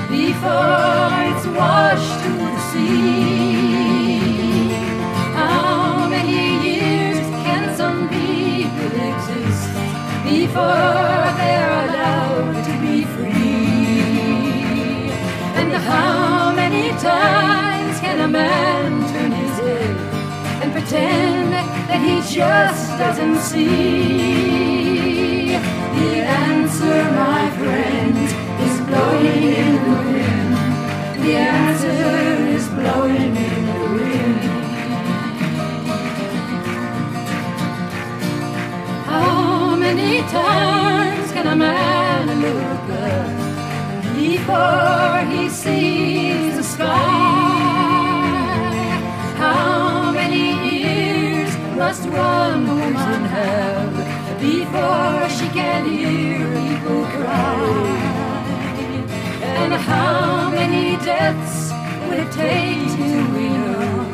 before 0.09 1.11
it's 1.29 1.45
washed 1.59 2.23
to 2.23 2.29
the 2.41 2.51
sea? 2.69 3.49
How 5.37 6.09
many 6.09 6.41
years 6.67 7.27
can 7.45 7.63
some 7.77 8.09
people 8.09 8.91
exist 9.11 9.69
before 10.23 11.23
they're 11.39 11.73
allowed 11.85 12.63
to 12.67 12.73
be 12.85 12.97
free? 13.13 13.91
And 15.59 15.71
how 15.73 16.51
many 16.55 16.89
times 16.97 17.99
can 17.99 18.21
a 18.21 18.27
man 18.27 19.07
turn 19.11 19.31
his 19.31 19.55
head 19.59 19.95
and 20.63 20.71
pretend 20.71 21.53
that 21.89 22.01
he 22.07 22.15
just 22.35 22.97
doesn't 22.97 23.37
see? 23.37 25.18
Answer, 26.81 27.11
my 27.11 27.49
friend, 27.57 28.15
is 28.63 28.75
blowing 28.87 29.43
in 29.43 29.71
the 29.83 29.97
wind. 30.07 30.53
The 31.25 31.35
answer 31.35 31.99
is 32.55 32.65
blowing 32.69 33.35
in 33.35 33.65
the 33.65 33.79
wind. 33.95 34.41
How 39.05 39.75
many 39.75 40.21
times 40.29 41.31
can 41.33 41.47
a 41.47 41.55
man 41.57 42.27
look 42.43 42.89
up 43.11 43.27
before 44.15 45.19
he 45.33 45.49
sees 45.49 46.55
the 46.55 46.63
sky? 46.63 46.95
How 49.35 50.13
many 50.13 50.79
years 50.79 51.51
must 51.75 52.05
one 52.05 52.67
woman 52.67 53.25
have 53.35 53.68
before 54.39 55.27
she 55.29 55.47
can 55.49 55.85
hear 55.85 56.39
people 56.39 57.03
cry? 57.15 57.59
And 59.61 59.73
how 59.73 60.49
many 60.49 60.95
deaths 61.03 61.71
would 62.07 62.19
it 62.19 62.31
take 62.31 62.87
till 62.95 63.25
we 63.35 63.49
know 63.49 64.05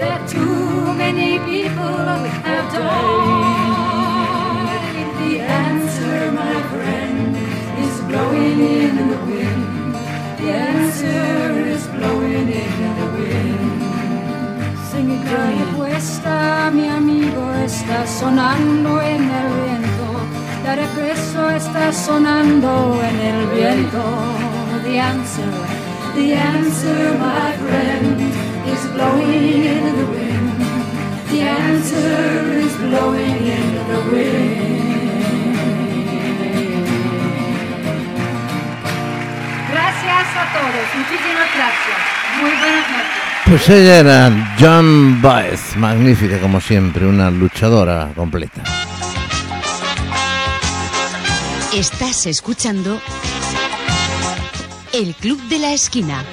that 0.00 0.28
too 0.28 0.94
many 0.94 1.38
people 1.50 2.04
have 2.46 2.72
died? 2.72 4.02
The 5.20 5.38
answer, 5.40 6.32
my 6.32 6.62
friend, 6.72 7.36
is 7.84 8.00
blowing 8.08 8.60
in 8.60 9.08
the 9.10 9.18
wind. 9.30 9.94
The 10.40 10.50
answer 10.50 11.60
is 11.68 11.86
blowing 11.86 12.48
in 12.48 12.96
the 12.98 13.06
wind. 13.16 14.01
La 15.02 15.50
respuesta, 15.50 16.70
mi 16.72 16.88
amigo, 16.88 17.52
está 17.64 18.06
sonando 18.06 19.02
en 19.02 19.22
el 19.22 19.48
viento. 19.64 20.06
La 20.64 20.76
respuesta 20.76 21.56
está 21.56 21.92
sonando 21.92 23.00
en 23.02 23.18
el 23.20 23.46
viento. 23.48 24.00
The 24.84 25.00
answer, 25.00 25.50
the 26.14 26.34
answer, 26.34 27.18
my 27.18 27.52
friend, 27.64 28.20
is 28.72 28.86
blowing 28.94 29.64
in 29.64 29.84
the 29.98 30.06
wind. 30.14 30.62
The 31.30 31.42
answer 31.48 32.52
is 32.62 32.72
blowing 32.76 33.42
in 33.58 33.68
the 33.90 34.00
wind. 34.08 34.82
Gracias 39.68 40.26
a 40.36 40.44
todos, 40.52 40.86
muchísimas 40.94 41.48
gracias. 41.56 41.98
Muy 42.40 42.50
buenas 42.50 42.88
noches. 42.88 43.31
Pues 43.52 43.68
ella 43.68 43.98
era 43.98 44.56
John 44.58 45.20
Baez, 45.20 45.76
magnífica 45.76 46.40
como 46.40 46.58
siempre, 46.58 47.06
una 47.06 47.30
luchadora 47.30 48.10
completa. 48.16 48.62
Estás 51.74 52.24
escuchando 52.24 52.98
El 54.94 55.14
Club 55.16 55.38
de 55.50 55.58
la 55.58 55.74
Esquina. 55.74 56.24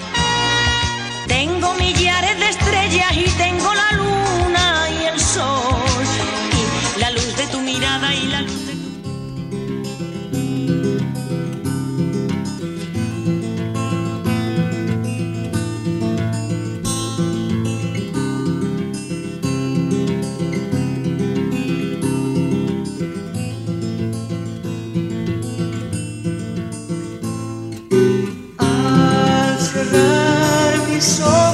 Eu 30.99 31.03
sou. 31.03 31.48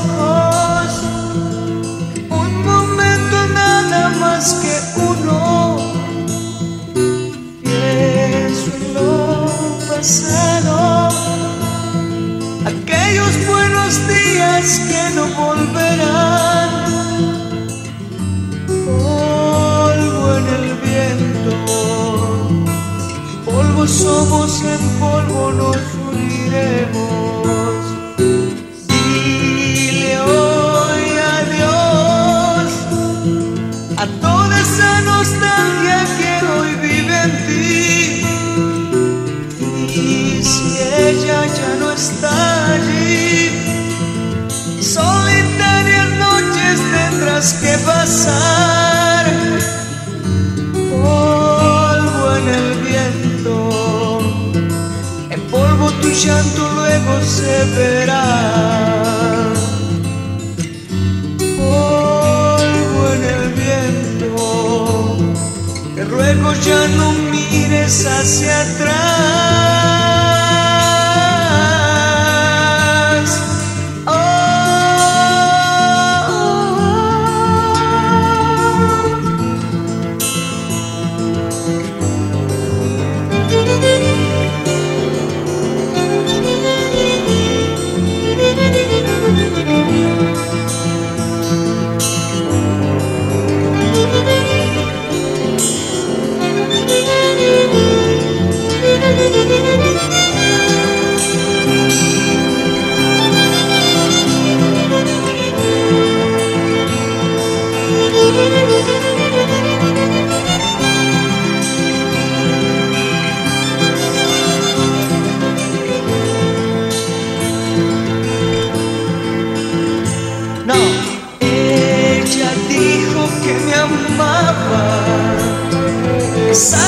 começar. 126.56 126.85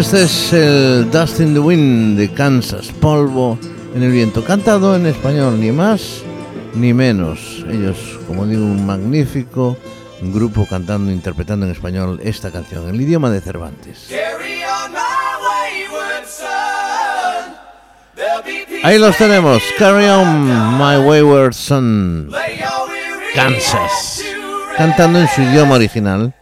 Este 0.00 0.22
es 0.22 0.52
el 0.54 1.10
Dust 1.10 1.40
in 1.40 1.52
the 1.52 1.60
Wind 1.60 2.18
de 2.18 2.32
Kansas, 2.32 2.88
polvo 2.88 3.58
en 3.94 4.02
el 4.02 4.10
viento, 4.10 4.42
cantado 4.42 4.96
en 4.96 5.04
español, 5.04 5.60
ni 5.60 5.72
más 5.72 6.22
ni 6.74 6.94
menos. 6.94 7.62
Ellos, 7.68 8.18
como 8.26 8.46
digo, 8.46 8.62
un 8.62 8.86
magnífico 8.86 9.76
grupo 10.22 10.66
cantando, 10.66 11.12
interpretando 11.12 11.66
en 11.66 11.72
español 11.72 12.18
esta 12.24 12.50
canción, 12.50 12.88
en 12.88 12.94
el 12.94 13.00
idioma 13.02 13.30
de 13.30 13.42
Cervantes. 13.42 14.08
Ahí 18.82 18.98
los 18.98 19.16
tenemos, 19.18 19.62
Carry 19.78 20.06
On 20.06 20.78
My 20.78 21.06
Wayward 21.06 21.52
Son, 21.52 22.30
Kansas, 23.34 24.24
cantando 24.78 25.20
en 25.20 25.28
su 25.28 25.42
idioma 25.42 25.74
original. 25.74 26.32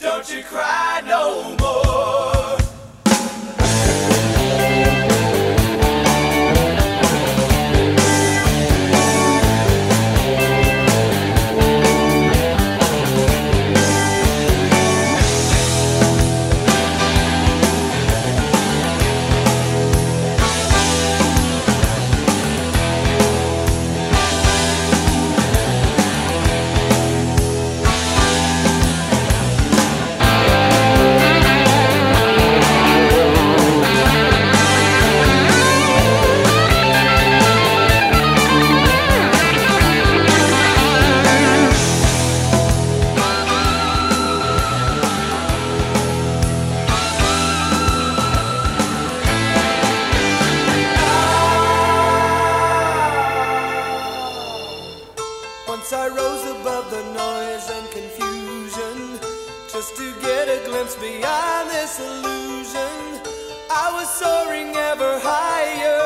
Just 59.78 59.94
to 59.94 60.12
get 60.20 60.48
a 60.48 60.60
glimpse 60.66 60.96
beyond 60.96 61.70
this 61.70 62.00
illusion. 62.00 63.22
I 63.70 63.86
was 63.94 64.08
soaring 64.12 64.74
ever 64.74 65.20
higher, 65.22 65.97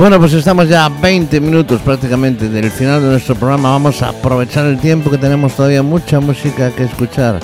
Bueno, 0.00 0.18
pues 0.18 0.32
estamos 0.32 0.66
ya 0.66 0.86
a 0.86 0.88
20 0.88 1.40
minutos 1.42 1.78
prácticamente 1.82 2.48
del 2.48 2.70
final 2.70 3.02
de 3.02 3.08
nuestro 3.08 3.34
programa. 3.34 3.72
Vamos 3.72 4.00
a 4.00 4.08
aprovechar 4.08 4.64
el 4.64 4.78
tiempo 4.78 5.10
que 5.10 5.18
tenemos 5.18 5.54
todavía 5.54 5.82
mucha 5.82 6.20
música 6.20 6.70
que 6.70 6.84
escuchar. 6.84 7.38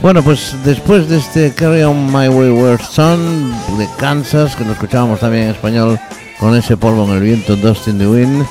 Bueno, 0.00 0.22
pues 0.22 0.54
después 0.64 1.08
de 1.08 1.18
este 1.18 1.52
Carry 1.52 1.82
On 1.82 2.06
My 2.06 2.28
Wayward 2.28 2.80
Son 2.82 3.50
de 3.78 3.88
Kansas, 3.98 4.54
que 4.54 4.64
lo 4.64 4.74
escuchábamos 4.74 5.18
también 5.18 5.46
en 5.46 5.50
español 5.50 5.98
con 6.38 6.54
ese 6.54 6.76
polvo 6.76 7.04
en 7.06 7.14
el 7.16 7.20
viento, 7.20 7.56
Dust 7.56 7.88
in 7.88 7.98
the 7.98 8.06
Wind, 8.06 8.46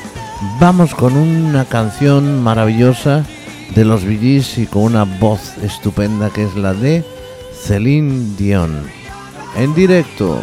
vamos 0.59 0.93
con 0.93 1.15
una 1.15 1.63
canción 1.63 2.43
maravillosa 2.43 3.23
de 3.73 3.85
los 3.85 4.01
Gees 4.01 4.57
y 4.57 4.65
con 4.65 4.83
una 4.83 5.05
voz 5.05 5.57
estupenda 5.63 6.29
que 6.31 6.43
es 6.43 6.55
la 6.57 6.73
de 6.73 7.05
Celine 7.63 8.35
Dion. 8.35 8.81
En 9.55 9.73
directo. 9.73 10.37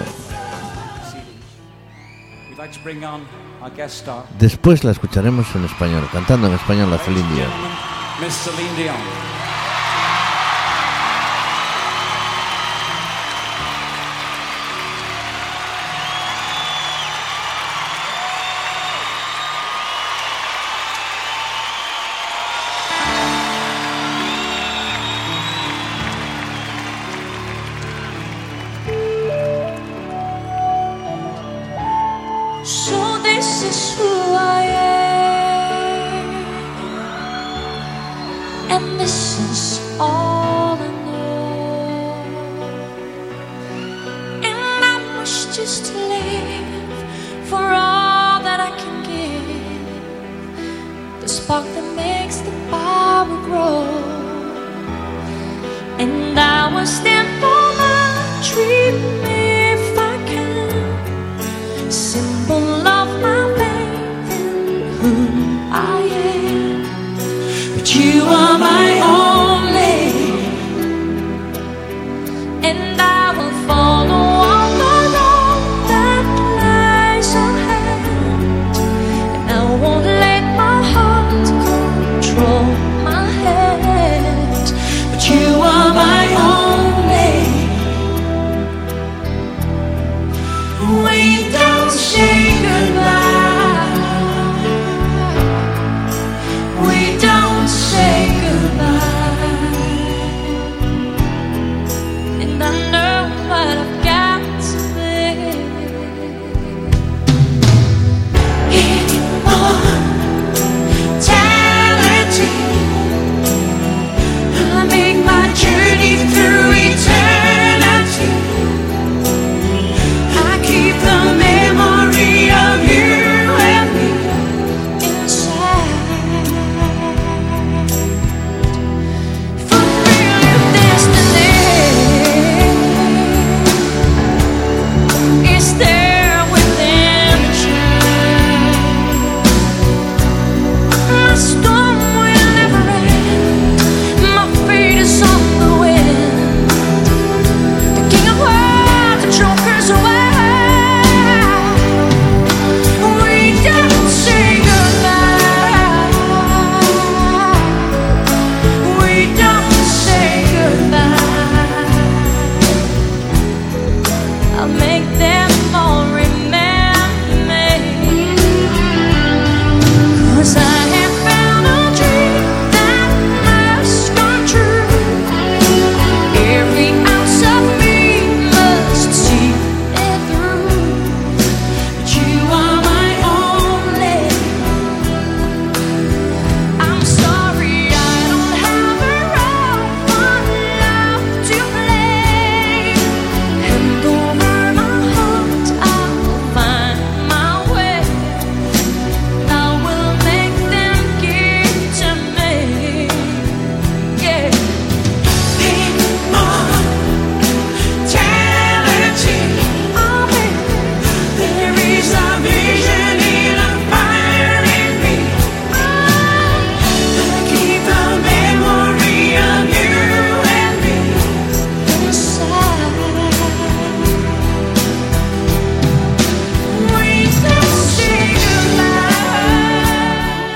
Después 4.38 4.84
la 4.84 4.92
escucharemos 4.92 5.46
en 5.54 5.64
español, 5.64 6.08
cantando 6.12 6.46
en 6.46 6.54
español 6.54 6.90
la 6.90 6.98
Celine 6.98 7.46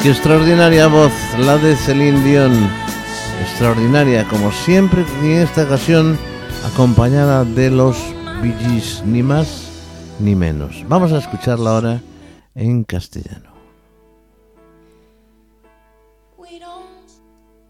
Qué 0.03 0.11
extraordinaria 0.11 0.89
voz, 0.89 1.13
la 1.39 1.59
de 1.59 1.77
Celine 1.77 2.25
Dion. 2.25 2.53
Extraordinaria, 3.43 4.27
como 4.29 4.51
siempre, 4.51 5.05
y 5.23 5.27
en 5.27 5.43
esta 5.43 5.63
ocasión, 5.63 6.19
acompañada 6.67 7.45
de 7.45 7.71
los 7.71 7.97
Bee 8.43 8.83
ni 9.05 9.23
más 9.23 9.69
ni 10.19 10.35
menos. 10.35 10.85
Vamos 10.89 11.13
a 11.13 11.19
escucharla 11.19 11.71
ahora 11.71 12.01
en 12.57 12.83
castellano. 12.83 13.53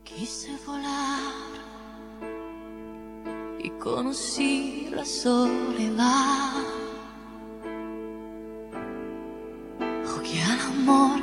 Quise 0.02 0.52
volar 0.66 1.18
y 3.62 3.68
conocí 3.78 4.88
la 4.90 5.04
soledad. 5.04 6.71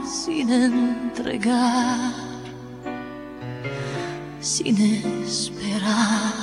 sin 0.06 0.50
entregar, 0.52 2.14
sin 4.40 4.78
esperar. 5.26 6.34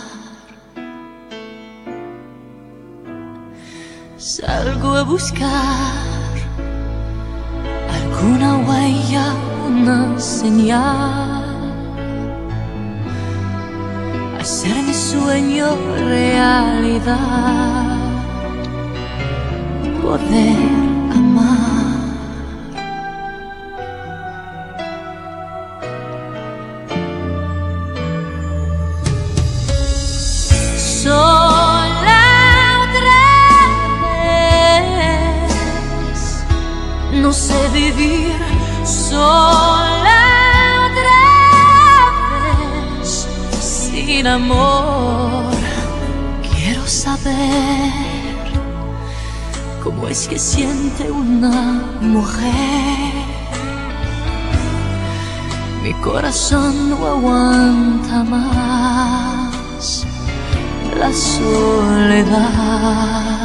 Salgo 4.16 4.94
a 4.94 5.02
buscar 5.02 6.34
alguna 7.96 8.58
huella, 8.66 9.34
una 9.68 10.18
señal. 10.18 11.44
Hacer 14.40 14.76
mi 14.82 14.94
sueño 14.94 15.76
realidad. 16.08 17.86
Poder 20.02 20.85
sé 37.46 37.68
vivir 37.72 38.34
sola 38.84 40.20
otra 40.86 41.24
vez 42.98 43.10
sin 43.60 44.26
amor. 44.26 45.54
Quiero 46.48 46.84
saber 46.86 47.92
cómo 49.82 50.08
es 50.08 50.28
que 50.28 50.38
siente 50.38 51.10
una 51.10 51.82
mujer. 52.00 53.14
Mi 55.84 55.92
corazón 56.08 56.90
no 56.90 56.98
aguanta 57.14 58.24
más 58.24 60.06
la 60.98 61.12
soledad. 61.12 63.35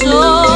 Vivir 0.00 0.47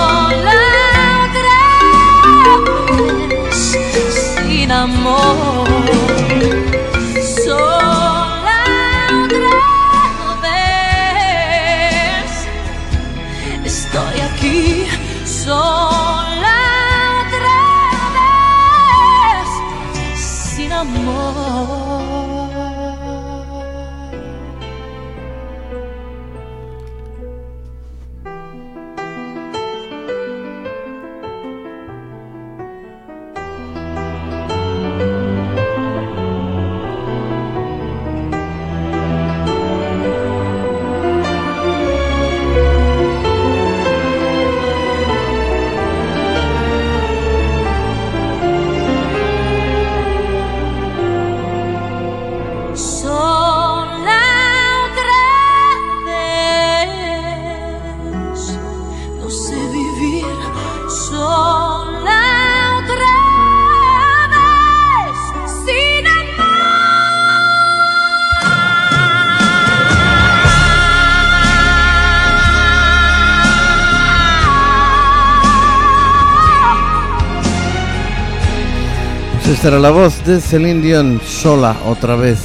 la 79.70 79.90
voz 79.90 80.24
de 80.24 80.40
Celine 80.40 80.82
Dion 80.82 81.20
sola 81.24 81.76
otra 81.86 82.16
vez. 82.16 82.40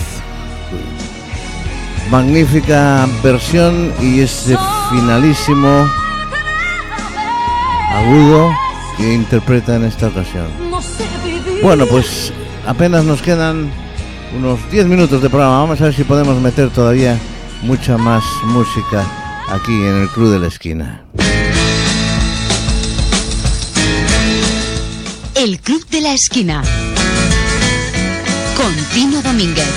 Magnífica 2.11 3.07
versión 3.24 3.91
y 3.99 4.20
ese 4.20 4.55
finalísimo 4.91 5.89
agudo 7.91 8.51
que 8.97 9.13
interpreta 9.15 9.78
en 9.78 9.86
esta 9.86 10.07
ocasión. 10.07 10.45
Bueno, 11.63 11.88
pues 11.88 12.32
apenas 12.68 13.03
nos 13.03 13.24
quedan 13.24 13.72
unos 14.38 14.59
10 14.70 14.86
minutos 14.86 15.20
de 15.20 15.30
programa. 15.30 15.61
Vamos 15.61 15.82
a 15.82 15.86
ver 15.86 15.95
si 15.95 16.03
podemos 16.03 16.39
meter 16.39 16.70
todavía 16.70 17.18
mucha 17.63 17.97
más 17.97 18.24
música 18.43 19.03
aquí 19.49 19.74
en 19.74 20.03
el 20.03 20.09
Club 20.09 20.34
de 20.34 20.39
la 20.39 20.47
Esquina. 20.47 21.03
El 25.34 25.59
Club 25.61 25.88
de 25.89 26.01
la 26.01 26.13
Esquina. 26.13 26.61
Con 28.58 28.76
Tino 28.91 29.22
Domínguez. 29.22 29.68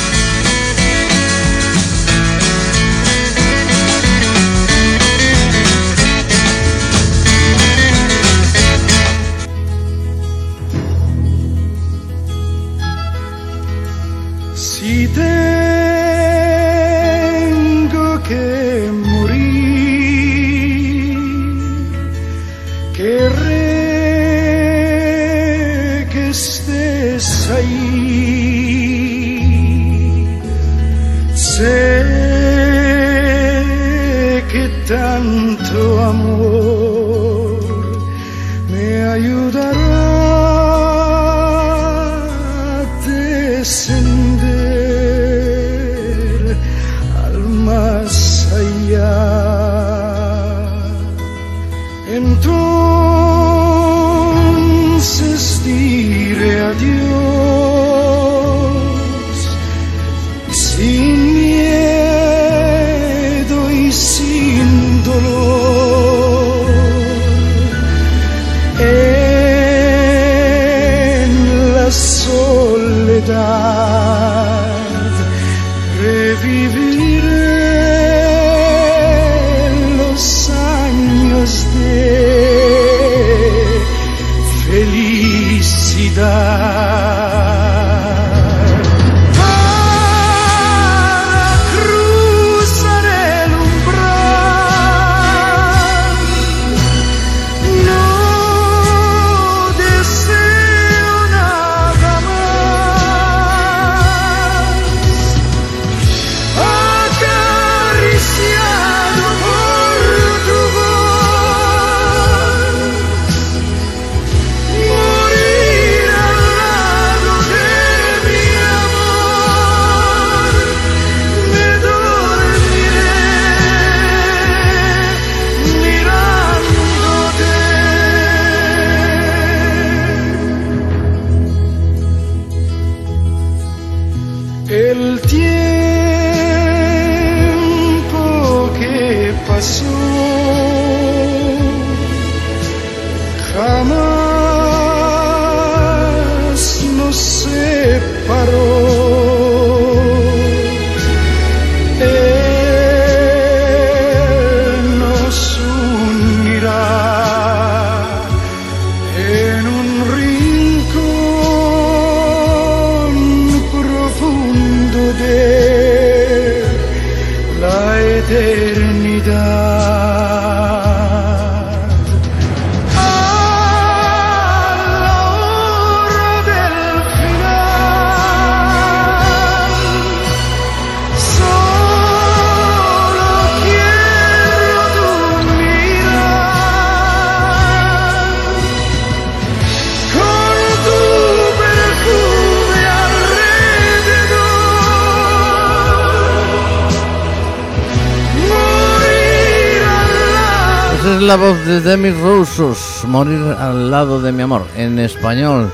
De 201.82 201.90
Demi 201.90 202.10
Roussos, 202.10 203.04
Morir 203.06 203.40
al 203.58 203.90
lado 203.90 204.20
de 204.20 204.32
mi 204.32 204.42
amor, 204.42 204.66
en 204.76 204.98
español. 204.98 205.70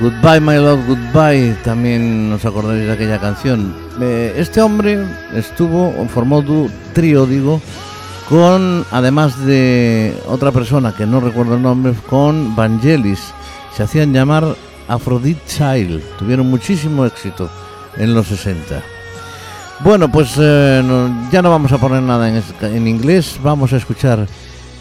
Goodbye, 0.00 0.40
my 0.40 0.56
love, 0.56 0.80
goodbye. 0.86 1.54
También 1.64 2.32
os 2.32 2.44
acordaréis 2.44 2.86
de 2.86 2.92
aquella 2.92 3.18
canción. 3.20 3.74
Eh, 4.00 4.34
este 4.36 4.60
hombre 4.62 5.04
estuvo, 5.34 5.92
formó 6.08 6.42
du- 6.42 6.70
trío, 6.92 7.26
digo, 7.26 7.60
con, 8.28 8.84
además 8.90 9.38
de 9.44 10.16
otra 10.26 10.52
persona 10.52 10.94
que 10.94 11.06
no 11.06 11.20
recuerdo 11.20 11.54
el 11.54 11.62
nombre, 11.62 11.94
con 12.08 12.54
Vangelis. 12.56 13.20
Se 13.76 13.82
hacían 13.82 14.12
llamar 14.12 14.56
Aphrodite 14.88 15.40
Child. 15.46 16.02
Tuvieron 16.18 16.48
muchísimo 16.48 17.04
éxito 17.06 17.50
en 17.96 18.14
los 18.14 18.26
60. 18.26 18.82
Bueno, 19.80 20.10
pues 20.10 20.34
eh, 20.38 20.82
ya 21.30 21.42
no 21.42 21.50
vamos 21.50 21.72
a 21.72 21.78
poner 21.78 22.02
nada 22.02 22.28
en 22.28 22.88
inglés, 22.88 23.38
vamos 23.42 23.72
a 23.72 23.76
escuchar 23.78 24.26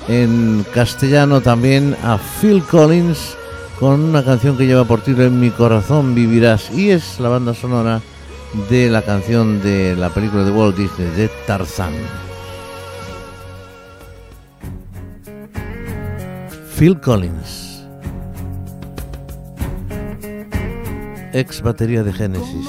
en 0.10 0.66
castellano 0.74 1.40
también 1.40 1.96
a 2.04 2.18
Phil 2.18 2.64
Collins 2.64 3.38
con 3.80 4.02
una 4.02 4.26
canción 4.26 4.58
que 4.58 4.66
lleva 4.66 4.84
por 4.84 5.02
título 5.02 5.28
En 5.28 5.40
mi 5.40 5.52
corazón 5.52 6.16
vivirás 6.16 6.72
y 6.72 6.90
es 6.90 7.20
la 7.20 7.30
banda 7.30 7.54
sonora 7.54 8.02
de 8.70 8.90
la 8.90 9.04
canción 9.04 9.62
de 9.62 9.96
la 9.96 10.10
película 10.10 10.44
de 10.44 10.52
Walt 10.52 10.76
Disney 10.76 11.08
de 11.12 11.30
Tarzán. 11.46 11.94
Phil 16.76 17.00
Collins, 17.00 17.84
ex 21.34 21.62
batería 21.62 22.02
de 22.04 22.14
Genesis. 22.14 22.68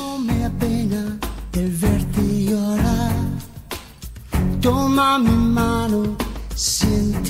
Toma 4.60 5.18
mi 5.18 5.30
mano, 5.30 6.16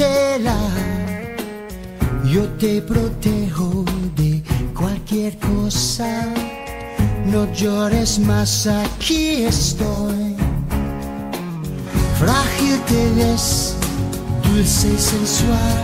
siéntela. 0.01 0.57
Yo 2.25 2.49
te 2.59 2.81
protejo 2.81 3.85
de 4.17 4.43
cualquier 4.75 5.37
cosa. 5.39 6.25
No 7.27 7.53
llores 7.53 8.19
más, 8.19 8.67
aquí 8.67 9.45
estoy. 9.45 10.37
Frágil 12.19 12.81
te 12.89 13.13
ves, 13.17 13.75
dulce 14.45 14.89
y 14.89 14.99
sensual. 14.99 15.77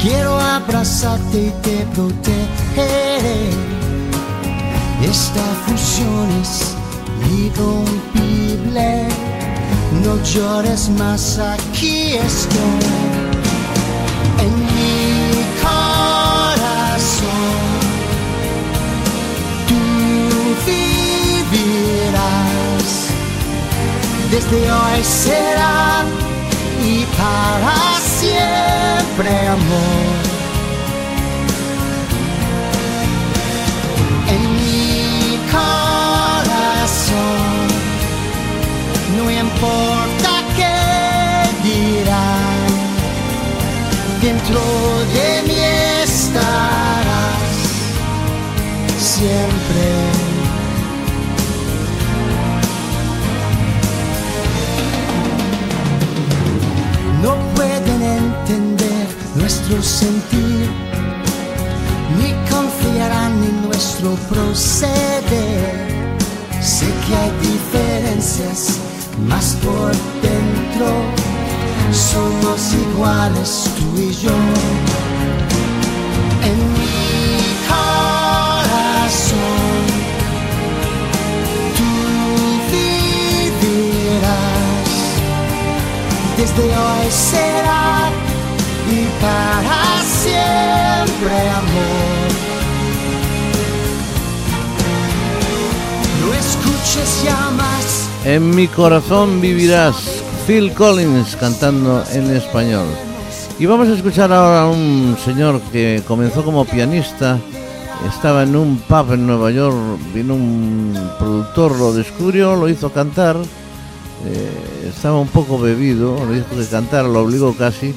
Quiero 0.00 0.38
abrazarte 0.38 1.46
y 1.46 1.52
te 1.62 1.86
protegeré. 1.94 3.50
Esta 5.02 5.44
fusión 5.66 6.28
es 6.42 6.74
irrompible. 7.44 9.33
No 10.02 10.22
llores 10.22 10.88
más, 10.90 11.38
aquí 11.38 12.14
estoy. 12.14 12.84
En 14.38 14.52
mi 14.74 15.44
corazón, 15.62 17.38
tú 19.68 19.80
vivirás. 21.52 22.90
Desde 24.30 24.60
hoy 24.72 25.04
será 25.04 26.04
y 26.82 27.04
para 27.16 27.76
siempre 28.20 29.48
amor. 29.48 30.13
Importa 39.64 40.42
qué 40.56 41.68
dirán, 41.68 42.66
dentro 44.20 44.60
de 45.14 45.42
mí 45.46 45.60
estarás 46.02 47.54
siempre. 48.98 49.84
No 57.22 57.36
pueden 57.54 58.02
entender 58.02 59.06
nuestro 59.36 59.82
sentir 59.82 60.68
ni 62.18 62.32
confiarán 62.50 63.32
en 63.42 63.62
nuestro 63.66 64.10
proceder. 64.28 65.94
Sé 66.60 66.86
que 67.06 67.14
hay 67.14 67.30
diferencias, 67.40 68.78
más 69.28 69.56
por 69.62 69.92
dentro 70.22 70.86
somos 71.94 72.72
iguales 72.74 73.70
tú 73.76 73.86
y 74.00 74.12
yo. 74.12 74.36
En 76.42 76.58
mi 76.74 77.38
corazón 77.68 79.04
tú 81.76 81.90
vivirás, 83.60 84.20
desde 86.36 86.64
hoy 86.64 87.08
será 87.10 88.10
y 88.90 88.92
para 89.22 89.80
siempre 90.22 91.34
amor. 91.50 92.30
No 96.20 96.28
escuches 96.34 97.10
llamas, 97.24 97.73
En 98.24 98.54
mi 98.56 98.68
corazón 98.68 99.42
vivirás, 99.42 100.22
Phil 100.46 100.72
Collins 100.72 101.36
cantando 101.36 102.02
en 102.10 102.34
español. 102.34 102.86
Y 103.58 103.66
vamos 103.66 103.88
a 103.88 103.92
escuchar 103.92 104.32
ahora 104.32 104.62
a 104.62 104.66
un 104.66 105.14
señor 105.22 105.60
que 105.70 106.02
comenzó 106.08 106.42
como 106.42 106.64
pianista, 106.64 107.38
estaba 108.08 108.44
en 108.44 108.56
un 108.56 108.78
pub 108.78 109.12
en 109.12 109.26
Nueva 109.26 109.50
York, 109.50 109.76
vino 110.14 110.36
un 110.36 110.98
productor, 111.18 111.78
lo 111.78 111.92
descubrió, 111.92 112.56
lo 112.56 112.66
hizo 112.70 112.90
cantar, 112.90 113.36
eh, 114.24 114.88
estaba 114.88 115.18
un 115.18 115.28
poco 115.28 115.58
bebido, 115.58 116.16
le 116.26 116.36
dijo 116.36 116.56
que 116.56 116.64
cantara, 116.64 117.06
lo 117.06 117.20
obligó 117.20 117.54
casi. 117.54 117.94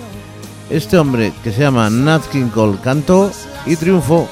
Este 0.70 0.98
hombre 0.98 1.32
que 1.42 1.54
se 1.54 1.62
llama 1.62 1.90
Nat 1.90 2.26
King 2.28 2.50
Cole 2.50 2.80
cantó 2.84 3.32
y 3.66 3.78
triunfó. 3.78 4.28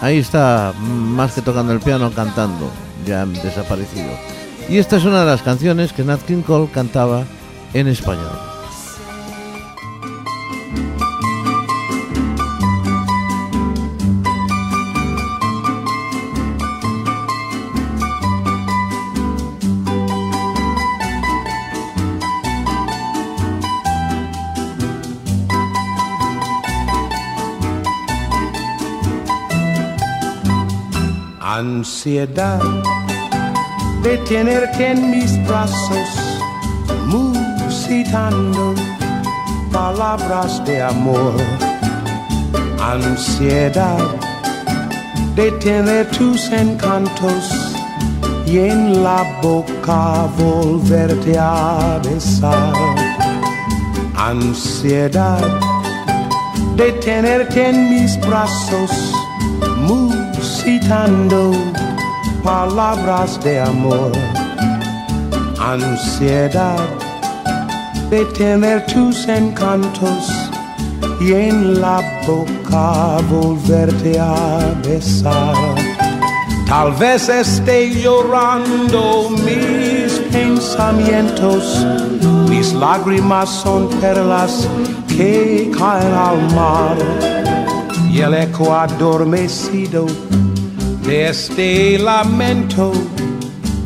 Ahí 0.00 0.18
está, 0.18 0.72
más 0.78 1.32
que 1.32 1.42
tocando 1.42 1.72
el 1.72 1.80
piano, 1.80 2.12
cantando, 2.14 2.70
ya 3.04 3.26
desaparecido. 3.26 4.41
Y 4.68 4.78
esta 4.78 4.96
es 4.96 5.04
una 5.04 5.20
de 5.20 5.26
las 5.26 5.42
canciones 5.42 5.92
que 5.92 6.02
Nat 6.02 6.22
King 6.22 6.42
Cole 6.42 6.70
cantaba 6.72 7.24
en 7.74 7.88
español. 7.88 8.30
Ansiedad 31.40 32.60
de 34.02 34.18
tenerte 34.18 34.90
en 34.92 35.10
mis 35.10 35.32
brazos, 35.46 36.08
musitando 37.06 38.74
palabras 39.72 40.64
de 40.64 40.82
amor. 40.82 41.34
Ansiedad 42.80 43.98
de 45.36 45.52
tener 45.52 46.10
tus 46.10 46.50
encantos 46.50 47.74
y 48.44 48.58
en 48.58 49.02
la 49.04 49.38
boca 49.40 50.28
volverte 50.36 51.38
a 51.38 52.00
besar. 52.04 52.74
Ansiedad 54.16 55.46
de 56.76 56.92
tenerte 56.92 57.68
en 57.68 57.90
mis 57.90 58.20
brazos, 58.20 58.90
musitando 59.86 61.52
palabras 62.42 63.42
de 63.42 63.60
amor. 63.60 64.12
Ansiedad 65.60 66.88
de 68.10 68.24
tener 68.26 68.84
tus 68.86 69.26
encantos 69.28 70.50
y 71.20 71.32
en 71.32 71.80
la 71.80 72.00
boca 72.26 73.18
volverte 73.30 74.18
a 74.18 74.74
besar. 74.84 75.54
Tal 76.66 76.92
vez 76.92 77.28
esté 77.28 77.90
llorando 77.90 79.30
mis 79.30 80.12
pensamientos, 80.32 81.86
mis 82.48 82.72
lágrimas 82.72 83.48
son 83.48 83.88
perlas 84.00 84.68
que 85.08 85.70
caen 85.78 86.14
al 86.14 86.54
mar 86.54 86.96
y 88.10 88.20
el 88.20 88.34
eco 88.34 88.74
adormecido 88.74 90.06
este 91.12 91.98
lamento 91.98 92.92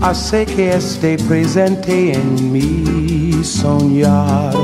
hace 0.00 0.46
que 0.46 0.74
esté 0.74 1.18
presente 1.18 2.12
en 2.12 2.52
mi 2.52 3.42
soñar. 3.42 4.54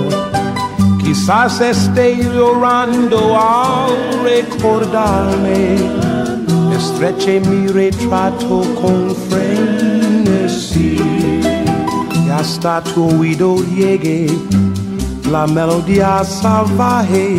Quizás 1.03 1.61
esté 1.61 2.17
llorando 2.17 3.37
al 3.37 3.91
recordarme, 4.23 5.77
estreche 6.77 7.41
mi 7.41 7.67
retrato 7.67 8.63
con 8.81 9.15
frenesí 9.29 10.99
y 12.25 12.31
hasta 12.31 12.81
tu 12.83 13.19
oído 13.19 13.57
llegue 13.75 14.27
la 15.29 15.47
melodía 15.49 16.23
salvaje 16.25 17.39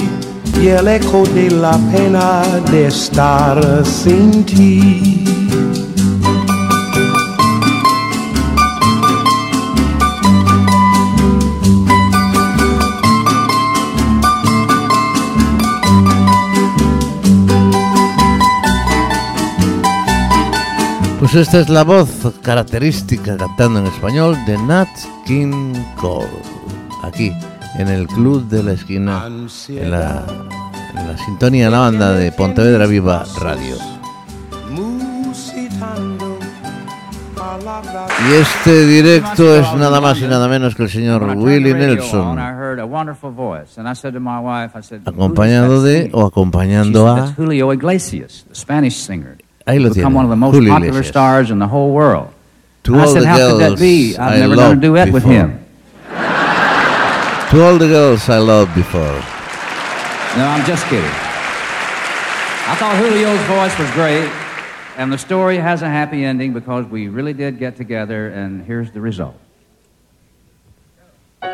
y 0.62 0.68
el 0.68 0.88
eco 0.88 1.24
de 1.34 1.50
la 1.52 1.78
pena 1.92 2.44
de 2.72 2.88
estar 2.88 3.86
sin 3.86 4.44
ti. 4.46 5.24
Pues 21.20 21.36
esta 21.36 21.62
es 21.62 21.70
la 21.70 21.84
voz 21.84 22.10
característica 22.44 23.38
cantando 23.38 23.80
en 23.80 23.88
español 23.88 24.38
de 24.46 24.58
Nat 24.58 24.90
King 25.26 25.74
Cole. 25.96 26.28
Aquí, 27.02 27.32
en 27.76 27.88
el 27.88 28.08
Club 28.08 28.48
de 28.48 28.64
la 28.64 28.74
Esquina, 28.74 29.26
en 29.26 29.92
la, 29.92 30.26
en 30.96 31.08
la 31.08 31.18
sintonía 31.26 31.66
de 31.66 31.72
la 31.72 31.80
banda 31.80 32.12
de 32.14 32.32
Pontevedra 32.32 32.86
Viva 32.86 33.26
Radio. 33.40 33.76
Y 38.30 38.34
este 38.36 38.86
directo 38.86 39.56
es 39.56 39.74
nada 39.76 40.00
más 40.00 40.20
y 40.20 40.24
nada 40.28 40.48
menos 40.48 40.76
que 40.76 40.84
el 40.84 40.90
señor 40.90 41.24
Willie 41.36 41.74
Nelson, 41.74 42.38
I 42.38 42.52
heard 42.52 42.80
a 42.80 42.86
wonderful 42.86 43.32
voice, 43.32 43.78
and 43.80 43.88
I 43.88 43.96
said 43.96 44.14
to 44.14 44.20
my 44.20 44.40
wife, 44.40 44.78
I 44.78 44.82
said, 44.82 45.02
"Who 45.06 45.12
is 45.12 45.16
acompañado 45.18 45.84
de 45.84 45.96
singing?" 46.04 46.12
o 46.16 46.26
acompañando 46.26 47.08
a... 47.10 47.16
"That's 47.16 47.36
Julio 47.36 47.74
Iglesias, 47.74 48.46
the 48.48 48.56
Spanish 48.56 48.96
singer. 48.96 49.38
Ahí 49.66 49.80
lo 49.80 49.92
tiene, 49.92 50.08
one 50.08 50.26
of 50.26 50.30
the 50.30 50.36
most 50.36 50.56
Julio 50.56 50.74
popular 50.74 50.90
Iglesias. 50.90 51.08
stars 51.08 51.50
in 51.50 51.60
the 51.60 51.68
whole 51.68 51.92
world. 51.92 52.28
To 52.84 52.94
And 52.94 53.02
I 53.02 53.06
all 53.06 53.14
said, 53.14 53.24
the 53.24 53.28
how 53.28 53.38
could 53.38 53.60
that 53.62 53.68
girls 53.70 53.80
be? 53.80 54.16
I've 54.18 54.34
I 54.34 54.40
never 54.40 54.56
done 54.56 54.66
a 54.66 54.70
loved 54.70 54.82
duet 54.82 55.12
with 55.12 55.24
before. 55.24 55.63
To 57.54 57.62
all 57.62 57.78
the 57.78 57.88
girls 57.88 58.30
I 58.30 58.40
loved 58.40 58.74
before. 58.74 59.02
No, 59.02 60.48
I'm 60.48 60.66
just 60.66 60.84
kidding. 60.88 61.06
I 61.06 62.76
thought 62.80 62.96
Julio's 63.00 63.40
voice 63.42 63.78
was 63.78 63.92
great, 63.92 64.28
and 64.98 65.14
the 65.14 65.20
story 65.20 65.58
has 65.58 65.84
a 65.84 65.88
happy 65.88 66.26
ending 66.26 66.52
because 66.52 66.88
we 66.88 67.10
really 67.10 67.34
did 67.34 67.60
get 67.60 67.76
together, 67.76 68.30
and 68.30 68.66
here's 68.66 68.90
the 68.90 69.02
result. 69.02 69.36
To 71.44 71.50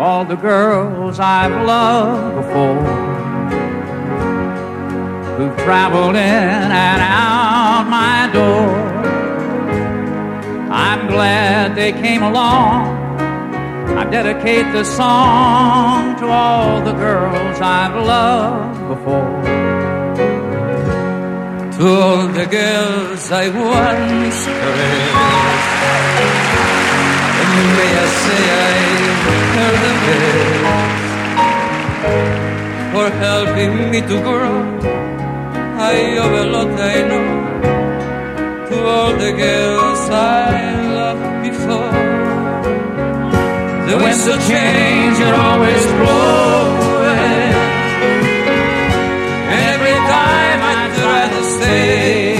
all 0.00 0.24
the 0.24 0.34
girls 0.34 1.20
I've 1.20 1.64
loved 1.64 2.34
before 2.44 3.09
who've 5.40 5.56
traveled 5.56 6.16
in 6.16 6.70
and 6.86 7.00
out 7.00 7.88
my 7.88 8.28
door. 8.30 8.68
I'm 10.70 11.06
glad 11.06 11.74
they 11.74 11.92
came 11.92 12.22
along. 12.22 12.84
I 13.96 14.04
dedicate 14.10 14.70
this 14.70 14.94
song 14.94 16.18
to 16.18 16.26
all 16.26 16.82
the 16.82 16.92
girls 16.92 17.58
I've 17.58 17.96
loved 17.96 18.80
before. 18.92 19.42
To 21.76 21.84
all 21.88 22.26
the 22.40 22.44
girls 22.44 23.32
I 23.32 23.48
once 23.48 24.38
caressed. 24.60 25.72
And 27.40 27.52
may 27.78 27.92
I 28.04 28.06
say 28.24 28.42
I 28.66 28.72
heard 29.56 29.78
the 29.88 29.94
best 30.04 31.10
for 32.92 33.08
helping 33.24 33.90
me 33.90 34.00
to 34.02 34.16
grow. 34.20 35.09
I 35.92 36.18
owe 36.22 36.36
a 36.42 36.44
lot 36.54 36.72
I 36.94 36.96
know 37.10 37.28
to 38.68 38.76
all 38.94 39.12
the 39.24 39.32
girls 39.44 40.02
I 40.10 40.50
loved 40.98 41.26
before. 41.46 41.94
The 43.88 43.96
winds 44.02 44.26
of 44.32 44.38
change 44.52 45.18
are 45.26 45.36
always 45.48 45.84
blowing. 45.98 47.54
Every 49.70 49.98
time 50.14 50.60
I 50.72 50.74
try 50.98 51.22
to 51.34 51.42
stay, 51.56 52.34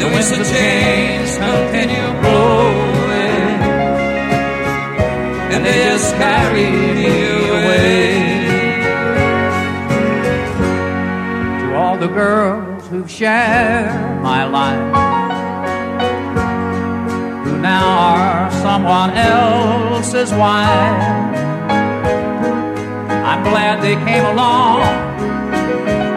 the 0.00 0.06
winds 0.12 0.30
of 0.36 0.42
change 0.54 1.30
continue 1.46 2.10
blowing, 2.22 3.60
and 5.52 5.60
they 5.66 5.78
just 5.90 6.10
carry 6.22 6.95
the 12.06 12.14
girls 12.14 12.86
who've 12.86 13.10
shared 13.10 14.22
my 14.22 14.44
life, 14.44 14.94
who 17.44 17.58
now 17.58 17.88
are 18.14 18.50
someone 18.62 19.10
else's 19.10 20.30
wife. 20.30 21.02
I'm 23.30 23.42
glad 23.42 23.82
they 23.82 23.96
came 24.08 24.24
along. 24.24 24.82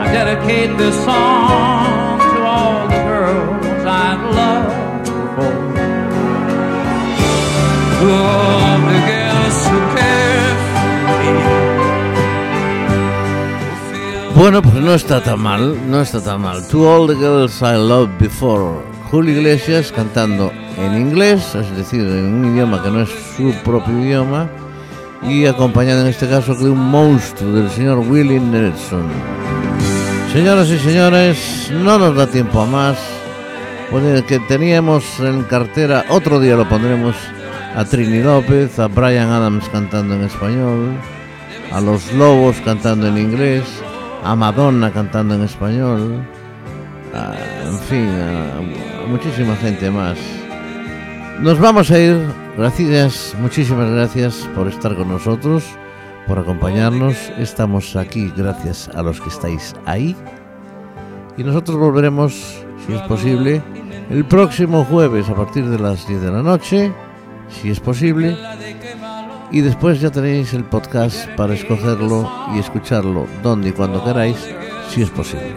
I 0.04 0.06
dedicate 0.12 0.78
this 0.78 0.96
song 1.04 2.20
to 2.20 2.42
all 2.44 2.88
the 2.88 3.02
girls 3.10 3.86
I've 4.06 4.24
loved 4.40 5.06
before. 5.06 5.74
To 8.00 8.08
all 8.28 8.78
the 8.92 9.00
girls 9.10 9.58
who 9.70 9.80
care 9.98 10.54
for 10.70 11.54
me. 11.56 11.59
Bueno, 14.40 14.62
pues 14.62 14.76
no 14.76 14.94
está 14.94 15.22
tan 15.22 15.42
mal, 15.42 15.92
no 15.92 16.00
está 16.00 16.24
tan 16.24 16.42
mal. 16.42 16.66
To 16.70 16.90
all 16.90 17.08
the 17.08 17.14
girls 17.14 17.62
I 17.62 17.76
loved 17.76 18.18
before. 18.20 18.82
Julio 19.12 19.38
Iglesias 19.38 19.92
cantando 19.92 20.54
en 20.78 20.96
inglés, 20.96 21.56
es 21.56 21.76
decir, 21.76 22.00
en 22.00 22.36
un 22.36 22.54
idioma 22.54 22.82
que 22.82 22.90
no 22.90 23.02
es 23.02 23.10
su 23.36 23.54
propio 23.66 24.00
idioma, 24.00 24.50
y 25.24 25.46
acompañado 25.46 26.04
en 26.04 26.08
este 26.08 26.30
caso 26.30 26.56
de 26.56 26.70
un 26.70 26.80
monstruo 26.80 27.52
del 27.52 27.70
señor 27.70 27.98
Willie 27.98 28.40
Nelson. 28.40 29.10
Señoras 30.32 30.70
y 30.70 30.80
señores, 30.80 31.70
no 31.74 32.00
nos 32.00 32.16
da 32.16 32.26
tiempo 32.26 32.62
a 32.62 32.66
más. 32.66 32.98
Pues, 33.92 34.24
que 34.24 34.40
teníamos 34.40 35.20
en 35.20 35.44
cartera, 35.44 36.06
otro 36.08 36.40
día 36.40 36.56
lo 36.56 36.70
pondremos 36.70 37.14
a 37.76 37.84
Trini 37.84 38.24
López, 38.24 38.80
a 38.80 38.88
Brian 38.88 39.32
Adams 39.32 39.68
cantando 39.68 40.16
en 40.16 40.24
español, 40.24 40.94
a 41.74 41.82
Los 41.82 42.14
Lobos 42.14 42.56
cantando 42.64 43.08
en 43.08 43.18
inglés, 43.18 43.66
a 44.24 44.36
Madonna 44.36 44.92
cantando 44.92 45.36
en 45.36 45.44
español, 45.44 46.22
a- 47.14 47.34
en 47.68 47.80
fin, 47.80 48.08
a 48.10 49.08
muchísima 49.10 49.56
gente 49.56 49.90
más. 49.90 50.18
Nos 51.40 51.60
vamos 51.60 51.90
a 51.92 52.00
ir, 52.00 52.18
gracias, 52.58 53.34
muchísimas 53.40 53.90
gracias 53.92 54.48
por 54.56 54.68
estar 54.68 54.96
con 54.96 55.08
nosotros, 55.10 55.64
por 56.28 56.38
acompañarnos. 56.40 57.16
Estamos 57.38 57.96
aquí 57.96 58.32
gracias 58.36 58.90
a 58.94 59.02
los 59.02 59.22
que 59.22 59.30
estáis 59.30 59.74
ahí. 59.86 60.16
Y 61.38 61.44
nosotros 61.44 61.78
volveremos, 61.78 62.34
si 62.86 62.94
es 62.94 63.02
posible, 63.04 63.62
el 64.10 64.26
próximo 64.26 64.84
jueves 64.84 65.30
a 65.30 65.36
partir 65.36 65.66
de 65.70 65.80
las 65.80 66.06
10 66.08 66.22
de 66.22 66.32
la 66.32 66.44
noche, 66.44 66.92
si 67.48 67.70
es 67.72 67.80
posible. 67.80 68.38
Y 69.52 69.62
después 69.62 70.00
ya 70.00 70.12
tenéis 70.12 70.54
el 70.54 70.64
podcast 70.64 71.28
para 71.36 71.56
escogerlo 71.56 72.30
y 72.54 72.60
escucharlo 72.60 73.26
donde 73.42 73.70
y 73.70 73.72
cuando 73.72 74.04
queráis, 74.04 74.38
si 74.90 75.02
es 75.02 75.10
posible. 75.10 75.56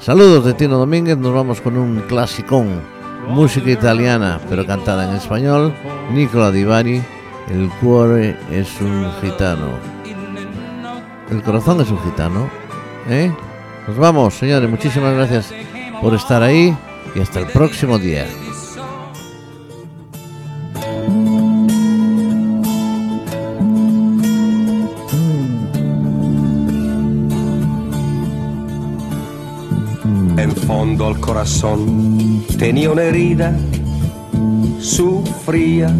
Saludos 0.00 0.44
de 0.44 0.54
Tino 0.54 0.76
Domínguez, 0.76 1.16
nos 1.16 1.32
vamos 1.32 1.60
con 1.60 1.76
un 1.76 2.00
clasicón, 2.08 2.80
música 3.28 3.70
italiana 3.70 4.40
pero 4.48 4.66
cantada 4.66 5.08
en 5.08 5.14
español, 5.14 5.72
Nicola 6.12 6.50
Di 6.50 6.64
Bari, 6.64 7.02
El 7.48 7.70
cuore 7.80 8.36
es 8.50 8.80
un 8.80 9.08
gitano. 9.20 9.68
El 11.30 11.42
corazón 11.42 11.80
es 11.80 11.90
un 11.90 12.02
gitano, 12.02 12.48
¿eh? 13.08 13.32
Nos 13.86 13.96
vamos, 13.96 14.34
señores, 14.34 14.68
muchísimas 14.68 15.14
gracias 15.14 15.54
por 16.00 16.14
estar 16.14 16.42
ahí 16.42 16.76
y 17.14 17.20
hasta 17.20 17.38
el 17.38 17.46
próximo 17.46 17.98
día. 17.98 18.26
Corazón 31.20 32.44
tenía 32.58 32.90
una 32.90 33.02
herida, 33.02 33.54
sufría, 34.80 35.90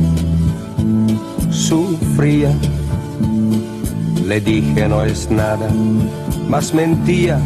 sufría. 1.50 2.52
Le 4.26 4.40
dije 4.40 4.88
no 4.88 5.04
es 5.04 5.30
nada, 5.30 5.68
mas 6.48 6.72
mentía, 6.72 7.38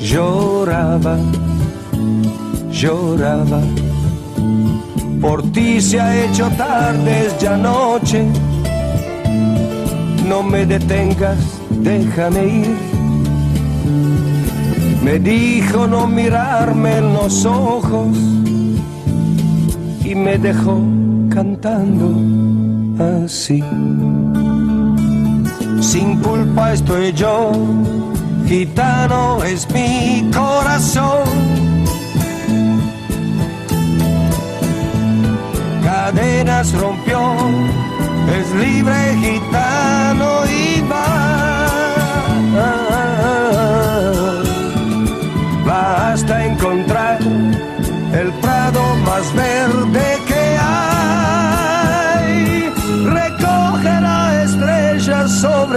lloraba, 0.00 1.18
lloraba. 2.70 3.60
Por 5.20 5.42
ti 5.52 5.80
se 5.80 6.00
ha 6.00 6.24
hecho 6.24 6.48
tarde, 6.56 7.26
es 7.26 7.38
ya 7.38 7.56
noche. 7.56 8.24
No 10.28 10.42
me 10.42 10.66
detengas, 10.66 11.38
déjame 11.70 12.46
ir. 12.46 12.95
Me 15.06 15.20
dijo 15.20 15.86
no 15.86 16.08
mirarme 16.08 16.96
en 16.96 17.14
los 17.14 17.44
ojos 17.44 18.18
y 20.04 20.16
me 20.16 20.36
dejó 20.36 20.80
cantando 21.30 22.10
así. 23.24 23.62
Sin 25.80 26.16
culpa 26.16 26.72
estoy 26.72 27.12
yo, 27.12 27.52
gitano 28.48 29.44
es 29.44 29.70
mi 29.70 30.28
corazón. 30.34 31.22
Cadenas 35.84 36.72
rompió, 36.72 37.20
es 38.36 38.54
libre 38.56 39.14
gitano 39.20 40.05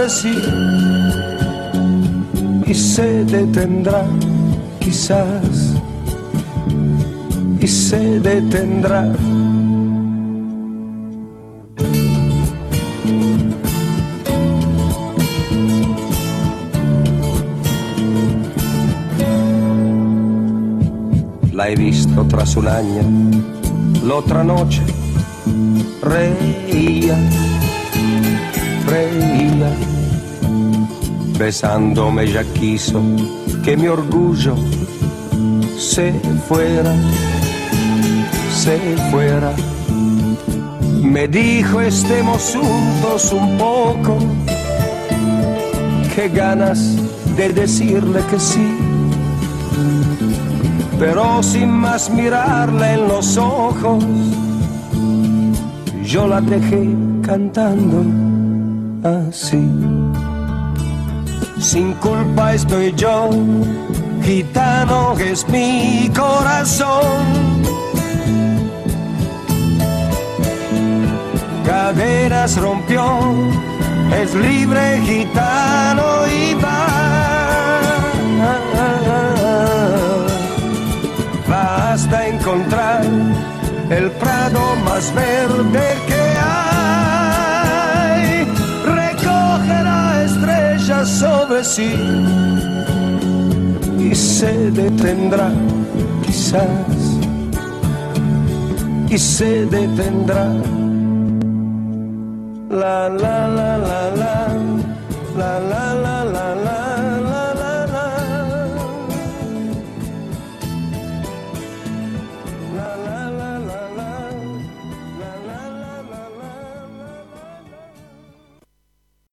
sobre 0.00 0.08
sí 0.08 0.34
y 2.66 2.74
se 2.74 3.24
detendrá, 3.24 4.04
quizás, 4.78 5.74
y 7.60 7.66
se 7.66 8.20
detendrá. 8.20 9.12
La 21.52 21.68
he 21.68 21.76
visto 21.76 22.24
tras 22.26 22.56
un 22.56 22.68
año, 22.68 23.02
la 24.06 24.14
otra 24.14 24.44
noche 24.44 24.82
reía, 26.02 27.18
reía, 28.86 29.70
besándome 31.38 32.26
ya 32.30 32.44
quiso 32.44 33.00
que 33.64 33.76
mi 33.76 33.88
orgullo 33.88 34.54
se 35.78 36.12
fuera, 36.48 36.94
se 38.54 38.78
fuera. 39.10 39.52
Me 41.02 41.26
dijo 41.26 41.80
estemos 41.80 42.54
juntos 42.54 43.32
un 43.32 43.58
poco, 43.58 44.18
qué 46.14 46.28
ganas 46.28 46.96
de 47.36 47.52
decirle 47.52 48.20
que 48.30 48.38
sí 48.38 48.90
pero 51.00 51.42
sin 51.42 51.70
más 51.70 52.10
mirarla 52.10 52.92
en 52.92 53.08
los 53.08 53.38
ojos, 53.38 54.04
yo 56.04 56.28
la 56.28 56.42
dejé 56.42 56.94
cantando 57.22 58.29
así. 59.04 59.68
Sin 61.58 61.92
culpa 61.94 62.54
estoy 62.54 62.92
yo, 62.96 63.30
gitano 64.22 65.16
es 65.18 65.48
mi 65.48 66.10
corazón. 66.14 67.60
Caderas 71.64 72.56
rompió, 72.56 73.04
es 74.20 74.34
libre 74.34 75.00
gitano 75.04 76.26
y 76.26 76.54
va. 76.54 77.00
Basta 81.48 82.28
encontrar 82.28 83.04
el 83.90 84.10
prado 84.12 84.60
más 84.84 85.12
verde 85.14 85.98
que 86.06 86.19
sí 91.62 91.92
y 94.10 94.14
se 94.14 94.70
detendrá, 94.70 95.50
quizás, 96.24 96.66
y 99.08 99.18
se 99.18 99.66
detendrá. 99.66 100.46
La 102.70 103.08
la 103.08 103.48
la 103.48 103.78
la 103.78 104.10
la 104.16 104.48
la 105.36 105.60
la. 105.60 105.89